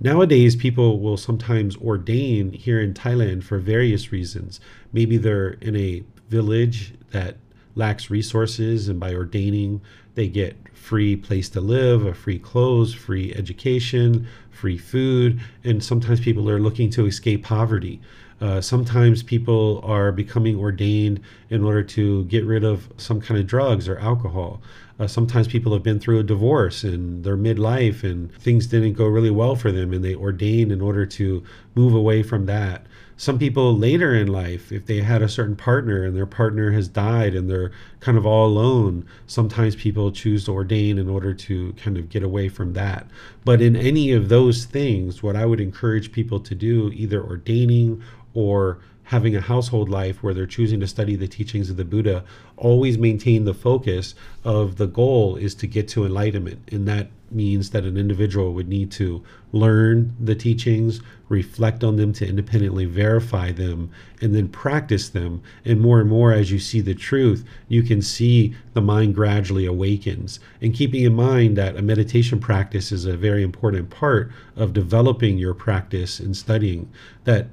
Nowadays, 0.00 0.54
people 0.54 1.00
will 1.00 1.16
sometimes 1.16 1.76
ordain 1.78 2.52
here 2.52 2.80
in 2.80 2.92
Thailand 2.92 3.42
for 3.42 3.58
various 3.58 4.12
reasons. 4.12 4.60
Maybe 4.92 5.16
they're 5.16 5.52
in 5.60 5.74
a 5.76 6.04
village 6.28 6.94
that 7.10 7.36
lacks 7.74 8.10
resources, 8.10 8.88
and 8.88 9.00
by 9.00 9.14
ordaining, 9.14 9.80
they 10.14 10.28
get 10.28 10.56
free 10.74 11.16
place 11.16 11.48
to 11.50 11.60
live, 11.60 12.04
a 12.04 12.14
free 12.14 12.38
clothes, 12.38 12.94
free 12.94 13.34
education, 13.34 14.26
free 14.50 14.78
food, 14.78 15.40
and 15.64 15.82
sometimes 15.82 16.20
people 16.20 16.48
are 16.48 16.60
looking 16.60 16.90
to 16.90 17.06
escape 17.06 17.44
poverty. 17.44 18.00
Uh, 18.40 18.60
sometimes 18.60 19.22
people 19.22 19.80
are 19.82 20.12
becoming 20.12 20.58
ordained 20.58 21.20
in 21.48 21.64
order 21.64 21.82
to 21.82 22.24
get 22.24 22.44
rid 22.44 22.64
of 22.64 22.88
some 22.98 23.20
kind 23.20 23.40
of 23.40 23.46
drugs 23.46 23.88
or 23.88 23.98
alcohol. 23.98 24.60
Uh, 24.98 25.06
sometimes 25.06 25.46
people 25.46 25.72
have 25.72 25.82
been 25.82 26.00
through 26.00 26.18
a 26.18 26.22
divorce 26.22 26.82
in 26.82 27.22
their 27.22 27.36
midlife 27.36 28.02
and 28.02 28.32
things 28.34 28.66
didn't 28.66 28.94
go 28.94 29.06
really 29.06 29.30
well 29.30 29.54
for 29.54 29.70
them, 29.70 29.92
and 29.92 30.04
they 30.04 30.14
ordain 30.14 30.70
in 30.70 30.80
order 30.80 31.04
to 31.04 31.42
move 31.74 31.94
away 31.94 32.22
from 32.22 32.46
that. 32.46 32.86
Some 33.18 33.38
people 33.38 33.74
later 33.76 34.14
in 34.14 34.26
life, 34.26 34.70
if 34.70 34.84
they 34.84 35.00
had 35.00 35.22
a 35.22 35.28
certain 35.28 35.56
partner 35.56 36.04
and 36.04 36.14
their 36.14 36.26
partner 36.26 36.72
has 36.72 36.86
died 36.86 37.34
and 37.34 37.48
they're 37.48 37.72
kind 38.00 38.18
of 38.18 38.26
all 38.26 38.46
alone, 38.46 39.06
sometimes 39.26 39.74
people 39.74 40.12
choose 40.12 40.44
to 40.44 40.52
ordain 40.52 40.98
in 40.98 41.08
order 41.08 41.32
to 41.32 41.72
kind 41.74 41.96
of 41.96 42.10
get 42.10 42.22
away 42.22 42.50
from 42.50 42.74
that. 42.74 43.06
But 43.42 43.62
in 43.62 43.74
any 43.74 44.12
of 44.12 44.28
those 44.28 44.66
things, 44.66 45.22
what 45.22 45.34
I 45.34 45.46
would 45.46 45.60
encourage 45.60 46.12
people 46.12 46.40
to 46.40 46.54
do, 46.54 46.90
either 46.94 47.22
ordaining 47.22 48.02
or 48.36 48.78
having 49.04 49.34
a 49.34 49.40
household 49.40 49.88
life 49.88 50.22
where 50.22 50.34
they're 50.34 50.46
choosing 50.46 50.80
to 50.80 50.86
study 50.86 51.16
the 51.16 51.28
teachings 51.28 51.70
of 51.70 51.76
the 51.76 51.84
Buddha, 51.84 52.24
always 52.56 52.98
maintain 52.98 53.44
the 53.44 53.54
focus 53.54 54.14
of 54.44 54.76
the 54.76 54.86
goal 54.86 55.36
is 55.36 55.54
to 55.54 55.66
get 55.66 55.86
to 55.88 56.04
enlightenment. 56.04 56.68
And 56.72 56.86
that 56.88 57.08
means 57.30 57.70
that 57.70 57.84
an 57.84 57.96
individual 57.96 58.52
would 58.52 58.68
need 58.68 58.90
to 58.90 59.22
learn 59.52 60.14
the 60.20 60.34
teachings, 60.34 61.00
reflect 61.28 61.84
on 61.84 61.96
them 61.96 62.12
to 62.14 62.26
independently 62.26 62.84
verify 62.84 63.52
them, 63.52 63.90
and 64.20 64.34
then 64.34 64.48
practice 64.48 65.08
them. 65.08 65.40
And 65.64 65.80
more 65.80 66.00
and 66.00 66.10
more, 66.10 66.32
as 66.32 66.50
you 66.50 66.58
see 66.58 66.80
the 66.80 66.94
truth, 66.94 67.44
you 67.68 67.84
can 67.84 68.02
see 68.02 68.56
the 68.74 68.82
mind 68.82 69.14
gradually 69.14 69.66
awakens. 69.66 70.40
And 70.60 70.74
keeping 70.74 71.04
in 71.04 71.14
mind 71.14 71.56
that 71.56 71.76
a 71.76 71.82
meditation 71.82 72.40
practice 72.40 72.90
is 72.90 73.04
a 73.04 73.16
very 73.16 73.44
important 73.44 73.88
part 73.88 74.32
of 74.56 74.72
developing 74.72 75.38
your 75.38 75.54
practice 75.54 76.18
and 76.18 76.36
studying, 76.36 76.90
that 77.22 77.46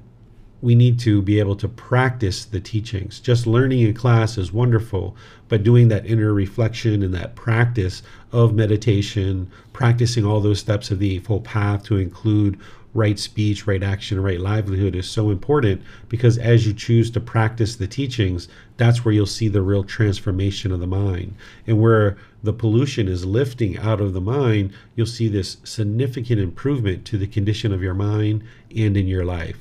we 0.64 0.74
need 0.74 0.98
to 0.98 1.20
be 1.20 1.38
able 1.38 1.54
to 1.54 1.68
practice 1.68 2.46
the 2.46 2.58
teachings. 2.58 3.20
Just 3.20 3.46
learning 3.46 3.80
in 3.80 3.92
class 3.92 4.38
is 4.38 4.50
wonderful, 4.50 5.14
but 5.50 5.62
doing 5.62 5.88
that 5.88 6.06
inner 6.06 6.32
reflection 6.32 7.02
and 7.02 7.12
that 7.12 7.36
practice 7.36 8.02
of 8.32 8.54
meditation, 8.54 9.50
practicing 9.74 10.24
all 10.24 10.40
those 10.40 10.58
steps 10.58 10.90
of 10.90 10.98
the 10.98 11.16
Eightfold 11.16 11.44
Path 11.44 11.82
to 11.84 11.98
include 11.98 12.58
right 12.94 13.18
speech, 13.18 13.66
right 13.66 13.82
action, 13.82 14.22
right 14.22 14.40
livelihood 14.40 14.96
is 14.96 15.06
so 15.06 15.28
important 15.28 15.82
because 16.08 16.38
as 16.38 16.66
you 16.66 16.72
choose 16.72 17.10
to 17.10 17.20
practice 17.20 17.76
the 17.76 17.86
teachings, 17.86 18.48
that's 18.78 19.04
where 19.04 19.12
you'll 19.12 19.26
see 19.26 19.48
the 19.48 19.60
real 19.60 19.84
transformation 19.84 20.72
of 20.72 20.80
the 20.80 20.86
mind. 20.86 21.34
And 21.66 21.78
where 21.78 22.16
the 22.42 22.54
pollution 22.54 23.06
is 23.06 23.26
lifting 23.26 23.76
out 23.76 24.00
of 24.00 24.14
the 24.14 24.20
mind, 24.22 24.72
you'll 24.96 25.04
see 25.04 25.28
this 25.28 25.58
significant 25.62 26.40
improvement 26.40 27.04
to 27.04 27.18
the 27.18 27.26
condition 27.26 27.70
of 27.70 27.82
your 27.82 27.92
mind 27.92 28.44
and 28.74 28.96
in 28.96 29.06
your 29.06 29.26
life. 29.26 29.58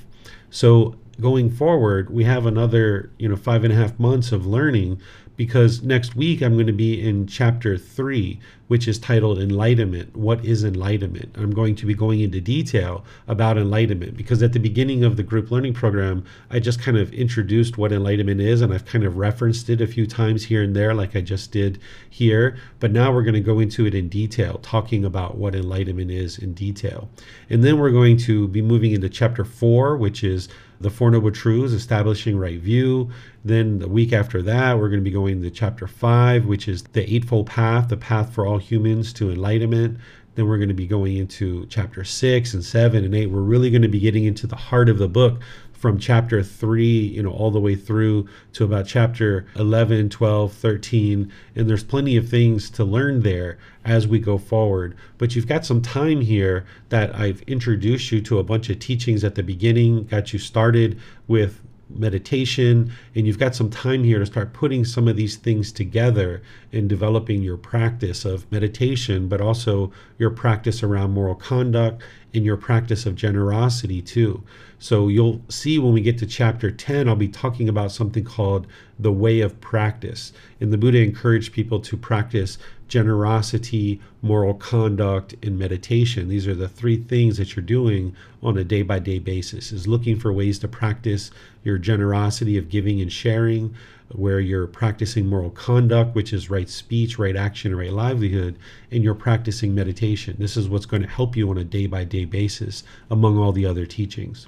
So 0.53 0.93
going 1.19 1.49
forward, 1.49 2.11
we 2.11 2.25
have 2.25 2.45
another, 2.45 3.09
you 3.17 3.27
know, 3.27 3.35
five 3.35 3.63
and 3.63 3.73
a 3.73 3.75
half 3.75 3.99
months 3.99 4.31
of 4.31 4.45
learning 4.45 5.01
because 5.35 5.81
next 5.81 6.15
week 6.15 6.41
I'm 6.41 6.53
going 6.53 6.67
to 6.67 6.73
be 6.73 7.01
in 7.01 7.27
chapter 7.27 7.77
three, 7.77 8.39
which 8.67 8.87
is 8.87 8.99
titled 8.99 9.39
Enlightenment. 9.39 10.15
What 10.15 10.43
is 10.45 10.63
enlightenment? 10.63 11.35
I'm 11.37 11.51
going 11.51 11.75
to 11.75 11.85
be 11.85 11.93
going 11.93 12.21
into 12.21 12.39
detail 12.39 13.03
about 13.27 13.57
enlightenment 13.57 14.15
because 14.15 14.41
at 14.43 14.53
the 14.53 14.59
beginning 14.59 15.03
of 15.03 15.17
the 15.17 15.23
group 15.23 15.51
learning 15.51 15.73
program, 15.73 16.23
I 16.49 16.59
just 16.59 16.81
kind 16.81 16.97
of 16.97 17.13
introduced 17.13 17.77
what 17.77 17.91
enlightenment 17.91 18.41
is 18.41 18.61
and 18.61 18.73
I've 18.73 18.85
kind 18.85 19.03
of 19.03 19.17
referenced 19.17 19.69
it 19.69 19.81
a 19.81 19.87
few 19.87 20.05
times 20.05 20.45
here 20.45 20.63
and 20.63 20.75
there, 20.75 20.93
like 20.93 21.15
I 21.15 21.21
just 21.21 21.51
did 21.51 21.79
here. 22.09 22.57
But 22.79 22.91
now 22.91 23.11
we're 23.11 23.23
going 23.23 23.33
to 23.33 23.39
go 23.39 23.59
into 23.59 23.85
it 23.85 23.95
in 23.95 24.09
detail, 24.09 24.59
talking 24.61 25.03
about 25.03 25.37
what 25.37 25.55
enlightenment 25.55 26.11
is 26.11 26.37
in 26.37 26.53
detail. 26.53 27.09
And 27.49 27.63
then 27.63 27.79
we're 27.79 27.91
going 27.91 28.17
to 28.17 28.47
be 28.47 28.61
moving 28.61 28.91
into 28.91 29.09
chapter 29.09 29.43
four, 29.43 29.97
which 29.97 30.23
is 30.23 30.49
the 30.79 30.89
Four 30.89 31.11
Noble 31.11 31.31
Truths, 31.31 31.73
establishing 31.73 32.37
right 32.37 32.59
view. 32.59 33.09
Then 33.45 33.79
the 33.79 33.87
week 33.87 34.13
after 34.13 34.41
that, 34.41 34.77
we're 34.77 34.89
going 34.89 35.01
to 35.01 35.09
be 35.09 35.11
going 35.11 35.41
to 35.41 35.49
chapter 35.49 35.87
five, 35.87 36.45
which 36.45 36.67
is 36.67 36.83
the 36.83 37.13
Eightfold 37.13 37.47
Path, 37.47 37.89
the 37.89 37.97
path 37.97 38.33
for 38.33 38.45
all 38.45 38.57
humans 38.57 39.13
to 39.13 39.31
enlightenment. 39.31 39.97
Then 40.35 40.47
we're 40.47 40.57
going 40.57 40.69
to 40.69 40.73
be 40.73 40.87
going 40.87 41.17
into 41.17 41.65
chapter 41.67 42.03
six 42.03 42.53
and 42.53 42.63
seven 42.63 43.03
and 43.03 43.13
eight. 43.13 43.27
We're 43.27 43.41
really 43.41 43.69
going 43.69 43.83
to 43.83 43.87
be 43.87 43.99
getting 43.99 44.23
into 44.23 44.47
the 44.47 44.55
heart 44.55 44.89
of 44.89 44.97
the 44.97 45.07
book 45.07 45.41
from 45.83 45.99
chapter 45.99 46.41
3 46.41 46.87
you 46.87 47.21
know 47.21 47.29
all 47.29 47.51
the 47.51 47.59
way 47.59 47.75
through 47.75 48.25
to 48.53 48.63
about 48.63 48.87
chapter 48.87 49.45
11 49.57 50.07
12 50.07 50.53
13 50.53 51.29
and 51.57 51.69
there's 51.69 51.83
plenty 51.83 52.15
of 52.15 52.29
things 52.29 52.69
to 52.69 52.85
learn 52.85 53.19
there 53.19 53.57
as 53.83 54.07
we 54.07 54.17
go 54.17 54.37
forward. 54.37 54.95
But 55.17 55.35
you've 55.35 55.45
got 55.45 55.65
some 55.65 55.81
time 55.81 56.21
here 56.21 56.63
that 56.87 57.13
i've 57.15 57.41
introduced 57.47 58.13
you 58.13 58.21
to 58.21 58.39
a 58.39 58.45
bunch 58.45 58.69
of 58.69 58.79
teachings 58.79 59.25
at 59.25 59.35
the 59.35 59.43
beginning 59.43 60.05
got 60.05 60.31
you 60.31 60.39
started 60.39 60.97
with 61.27 61.59
meditation 61.89 62.93
and 63.13 63.27
you've 63.27 63.37
got 63.37 63.53
some 63.53 63.69
time 63.69 64.05
here 64.05 64.19
to 64.19 64.25
start 64.25 64.53
putting 64.53 64.85
some 64.85 65.09
of 65.09 65.17
these 65.17 65.35
things 65.35 65.71
together 65.71 66.41
in 66.71 66.87
developing 66.87 67.41
your 67.41 67.57
practice 67.57 68.23
of 68.23 68.49
meditation 68.53 69.27
but 69.27 69.41
also 69.41 69.91
your 70.17 70.29
practice 70.29 70.81
around 70.81 71.11
moral 71.11 71.35
conduct 71.35 72.01
and 72.33 72.45
your 72.45 72.57
practice 72.57 73.05
of 73.05 73.15
generosity 73.15 74.01
too 74.01 74.41
so 74.83 75.07
you'll 75.07 75.41
see 75.47 75.79
when 75.79 75.93
we 75.93 76.01
get 76.01 76.17
to 76.17 76.25
chapter 76.25 76.69
10 76.69 77.07
i'll 77.07 77.15
be 77.15 77.29
talking 77.29 77.69
about 77.69 77.89
something 77.89 78.25
called 78.25 78.67
the 78.99 79.13
way 79.13 79.39
of 79.39 79.61
practice 79.61 80.33
and 80.59 80.73
the 80.73 80.77
buddha 80.77 80.97
encouraged 80.97 81.53
people 81.53 81.79
to 81.79 81.95
practice 81.95 82.57
generosity, 82.93 83.99
moral 84.21 84.53
conduct, 84.53 85.33
and 85.41 85.57
meditation. 85.57 86.27
These 86.27 86.45
are 86.47 86.53
the 86.53 86.69
three 86.69 86.97
things 86.97 87.37
that 87.37 87.55
you're 87.55 87.65
doing 87.65 88.15
on 88.43 88.55
a 88.55 88.63
day 88.63 88.83
by 88.83 88.99
day 88.99 89.17
basis 89.17 89.71
is 89.71 89.87
looking 89.87 90.19
for 90.19 90.31
ways 90.31 90.59
to 90.59 90.67
practice 90.67 91.31
your 91.63 91.79
generosity 91.79 92.55
of 92.55 92.69
giving 92.69 93.01
and 93.01 93.11
sharing, 93.11 93.73
where 94.11 94.39
you're 94.39 94.67
practicing 94.67 95.25
moral 95.25 95.49
conduct, 95.49 96.13
which 96.13 96.33
is 96.33 96.51
right 96.51 96.69
speech, 96.69 97.17
right 97.17 97.35
action, 97.35 97.75
right 97.75 97.91
livelihood, 97.91 98.59
and 98.91 99.03
you're 99.03 99.15
practicing 99.15 99.73
meditation. 99.73 100.35
This 100.37 100.55
is 100.55 100.69
what's 100.69 100.85
going 100.85 101.01
to 101.01 101.09
help 101.09 101.35
you 101.35 101.49
on 101.49 101.57
a 101.57 101.63
day 101.63 101.87
by 101.87 102.03
day 102.03 102.25
basis 102.25 102.83
among 103.09 103.39
all 103.39 103.51
the 103.51 103.65
other 103.65 103.87
teachings. 103.87 104.47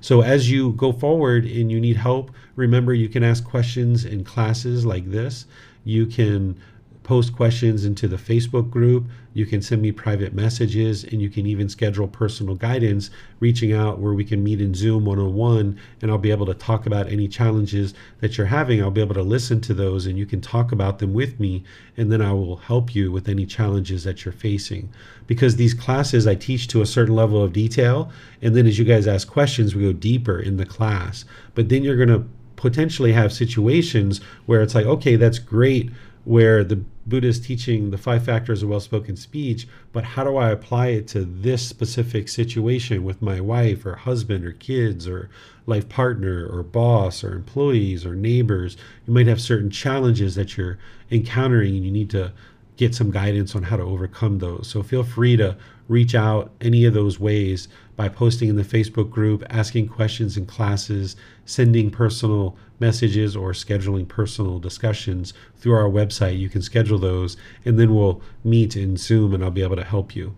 So 0.00 0.22
as 0.22 0.50
you 0.50 0.72
go 0.72 0.92
forward 0.92 1.44
and 1.44 1.70
you 1.70 1.80
need 1.80 1.96
help, 1.96 2.30
remember 2.56 2.94
you 2.94 3.08
can 3.08 3.22
ask 3.22 3.44
questions 3.44 4.04
in 4.04 4.24
classes 4.24 4.84
like 4.84 5.10
this. 5.10 5.46
You 5.84 6.06
can 6.06 6.56
post 7.04 7.36
questions 7.36 7.84
into 7.84 8.08
the 8.08 8.16
Facebook 8.16 8.70
group. 8.70 9.06
You 9.34 9.44
can 9.44 9.60
send 9.60 9.82
me 9.82 9.92
private 9.92 10.32
messages 10.32 11.04
and 11.04 11.20
you 11.20 11.28
can 11.28 11.46
even 11.46 11.68
schedule 11.68 12.08
personal 12.08 12.54
guidance, 12.54 13.10
reaching 13.40 13.74
out 13.74 13.98
where 13.98 14.14
we 14.14 14.24
can 14.24 14.42
meet 14.42 14.60
in 14.60 14.72
Zoom 14.74 15.04
one 15.04 15.18
on 15.18 15.34
one 15.34 15.78
and 16.00 16.10
I'll 16.10 16.18
be 16.18 16.30
able 16.30 16.46
to 16.46 16.54
talk 16.54 16.86
about 16.86 17.12
any 17.12 17.28
challenges 17.28 17.92
that 18.20 18.38
you're 18.38 18.46
having. 18.46 18.82
I'll 18.82 18.90
be 18.90 19.02
able 19.02 19.14
to 19.14 19.22
listen 19.22 19.60
to 19.62 19.74
those 19.74 20.06
and 20.06 20.18
you 20.18 20.24
can 20.24 20.40
talk 20.40 20.72
about 20.72 20.98
them 20.98 21.12
with 21.12 21.38
me 21.38 21.62
and 21.98 22.10
then 22.10 22.22
I 22.22 22.32
will 22.32 22.56
help 22.56 22.94
you 22.94 23.12
with 23.12 23.28
any 23.28 23.44
challenges 23.44 24.02
that 24.04 24.24
you're 24.24 24.32
facing. 24.32 24.88
Because 25.26 25.56
these 25.56 25.74
classes 25.74 26.26
I 26.26 26.34
teach 26.34 26.68
to 26.68 26.80
a 26.80 26.86
certain 26.86 27.14
level 27.14 27.42
of 27.42 27.52
detail 27.52 28.10
and 28.40 28.56
then 28.56 28.66
as 28.66 28.78
you 28.78 28.84
guys 28.86 29.06
ask 29.06 29.28
questions, 29.28 29.74
we 29.74 29.82
go 29.82 29.92
deeper 29.92 30.40
in 30.40 30.56
the 30.56 30.66
class. 30.66 31.26
But 31.54 31.68
then 31.68 31.84
you're 31.84 31.96
going 31.96 32.08
to 32.08 32.26
potentially 32.56 33.12
have 33.12 33.30
situations 33.30 34.22
where 34.46 34.62
it's 34.62 34.74
like, 34.74 34.86
okay, 34.86 35.16
that's 35.16 35.38
great 35.38 35.90
where 36.24 36.64
the 36.64 36.82
Buddha 37.06 37.28
is 37.28 37.40
teaching 37.40 37.90
the 37.90 37.98
five 37.98 38.24
factors 38.24 38.62
of 38.62 38.68
well 38.68 38.80
spoken 38.80 39.16
speech, 39.16 39.68
but 39.92 40.04
how 40.04 40.24
do 40.24 40.36
I 40.36 40.50
apply 40.50 40.88
it 40.88 41.08
to 41.08 41.24
this 41.24 41.66
specific 41.66 42.28
situation 42.28 43.04
with 43.04 43.20
my 43.20 43.40
wife 43.40 43.84
or 43.84 43.96
husband 43.96 44.44
or 44.44 44.52
kids 44.52 45.06
or 45.06 45.28
life 45.66 45.88
partner 45.88 46.46
or 46.46 46.62
boss 46.62 47.22
or 47.22 47.34
employees 47.34 48.06
or 48.06 48.14
neighbors? 48.14 48.76
You 49.06 49.12
might 49.12 49.26
have 49.26 49.40
certain 49.40 49.70
challenges 49.70 50.34
that 50.36 50.56
you're 50.56 50.78
encountering 51.10 51.74
and 51.76 51.84
you 51.84 51.90
need 51.90 52.10
to 52.10 52.32
get 52.76 52.94
some 52.94 53.10
guidance 53.10 53.54
on 53.54 53.64
how 53.64 53.76
to 53.76 53.82
overcome 53.82 54.38
those. 54.38 54.66
So 54.68 54.82
feel 54.82 55.04
free 55.04 55.36
to 55.36 55.56
reach 55.88 56.14
out 56.14 56.50
any 56.60 56.84
of 56.84 56.94
those 56.94 57.20
ways 57.20 57.68
by 57.96 58.08
posting 58.08 58.48
in 58.48 58.56
the 58.56 58.64
Facebook 58.64 59.10
group, 59.10 59.44
asking 59.50 59.88
questions 59.88 60.36
in 60.36 60.46
classes, 60.46 61.14
sending 61.44 61.90
personal 61.90 62.56
messages, 62.80 63.36
or 63.36 63.52
scheduling 63.52 64.06
personal 64.06 64.58
discussions 64.58 65.32
through 65.56 65.74
our 65.74 65.88
website. 65.88 66.38
You 66.38 66.48
can 66.48 66.62
schedule 66.62 66.98
those, 66.98 67.36
and 67.64 67.78
then 67.78 67.94
we'll 67.94 68.20
meet 68.42 68.76
in 68.76 68.96
Zoom 68.96 69.34
and 69.34 69.44
I'll 69.44 69.50
be 69.50 69.62
able 69.62 69.76
to 69.76 69.84
help 69.84 70.16
you. 70.16 70.34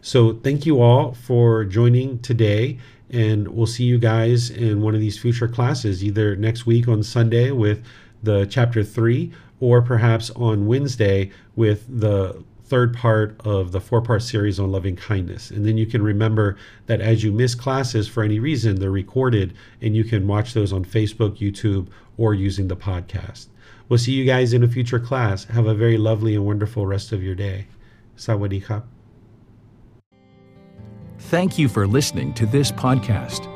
So, 0.00 0.34
thank 0.34 0.66
you 0.66 0.80
all 0.80 1.14
for 1.14 1.64
joining 1.64 2.18
today, 2.20 2.78
and 3.10 3.48
we'll 3.48 3.66
see 3.66 3.84
you 3.84 3.98
guys 3.98 4.50
in 4.50 4.80
one 4.80 4.94
of 4.94 5.00
these 5.00 5.18
future 5.18 5.48
classes, 5.48 6.02
either 6.02 6.34
next 6.36 6.66
week 6.66 6.88
on 6.88 7.02
Sunday 7.02 7.50
with 7.50 7.84
the 8.22 8.46
chapter 8.46 8.82
three, 8.82 9.32
or 9.60 9.80
perhaps 9.80 10.30
on 10.30 10.66
Wednesday 10.66 11.30
with 11.54 11.84
the 12.00 12.42
third 12.72 12.96
part 12.96 13.38
of 13.44 13.70
the 13.70 13.80
four 13.82 14.00
part 14.00 14.22
series 14.22 14.58
on 14.58 14.72
loving 14.72 14.96
kindness. 14.96 15.50
And 15.50 15.66
then 15.66 15.76
you 15.76 15.84
can 15.84 16.02
remember 16.02 16.56
that 16.86 17.02
as 17.02 17.22
you 17.22 17.30
miss 17.30 17.54
classes 17.54 18.08
for 18.08 18.22
any 18.22 18.38
reason, 18.38 18.76
they're 18.76 18.90
recorded 18.90 19.52
and 19.82 19.94
you 19.94 20.04
can 20.04 20.26
watch 20.26 20.54
those 20.54 20.72
on 20.72 20.82
Facebook, 20.82 21.36
YouTube, 21.36 21.88
or 22.16 22.32
using 22.32 22.68
the 22.68 22.76
podcast. 22.76 23.48
We'll 23.90 23.98
see 23.98 24.12
you 24.12 24.24
guys 24.24 24.54
in 24.54 24.64
a 24.64 24.68
future 24.68 24.98
class. 24.98 25.44
Have 25.44 25.66
a 25.66 25.74
very 25.74 25.98
lovely 25.98 26.34
and 26.34 26.46
wonderful 26.46 26.86
rest 26.86 27.12
of 27.12 27.22
your 27.22 27.34
day. 27.34 27.66
Sawadee 28.16 28.82
Thank 31.18 31.58
you 31.58 31.68
for 31.68 31.86
listening 31.86 32.32
to 32.34 32.46
this 32.46 32.72
podcast. 32.72 33.50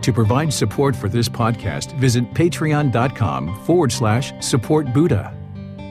To 0.00 0.12
provide 0.14 0.50
support 0.50 0.96
for 0.96 1.10
this 1.10 1.28
podcast, 1.28 1.94
visit 1.98 2.24
patreon.com 2.32 3.64
forward 3.66 3.92
slash 3.92 4.32
support 4.42 4.94
Buddha. 4.94 5.41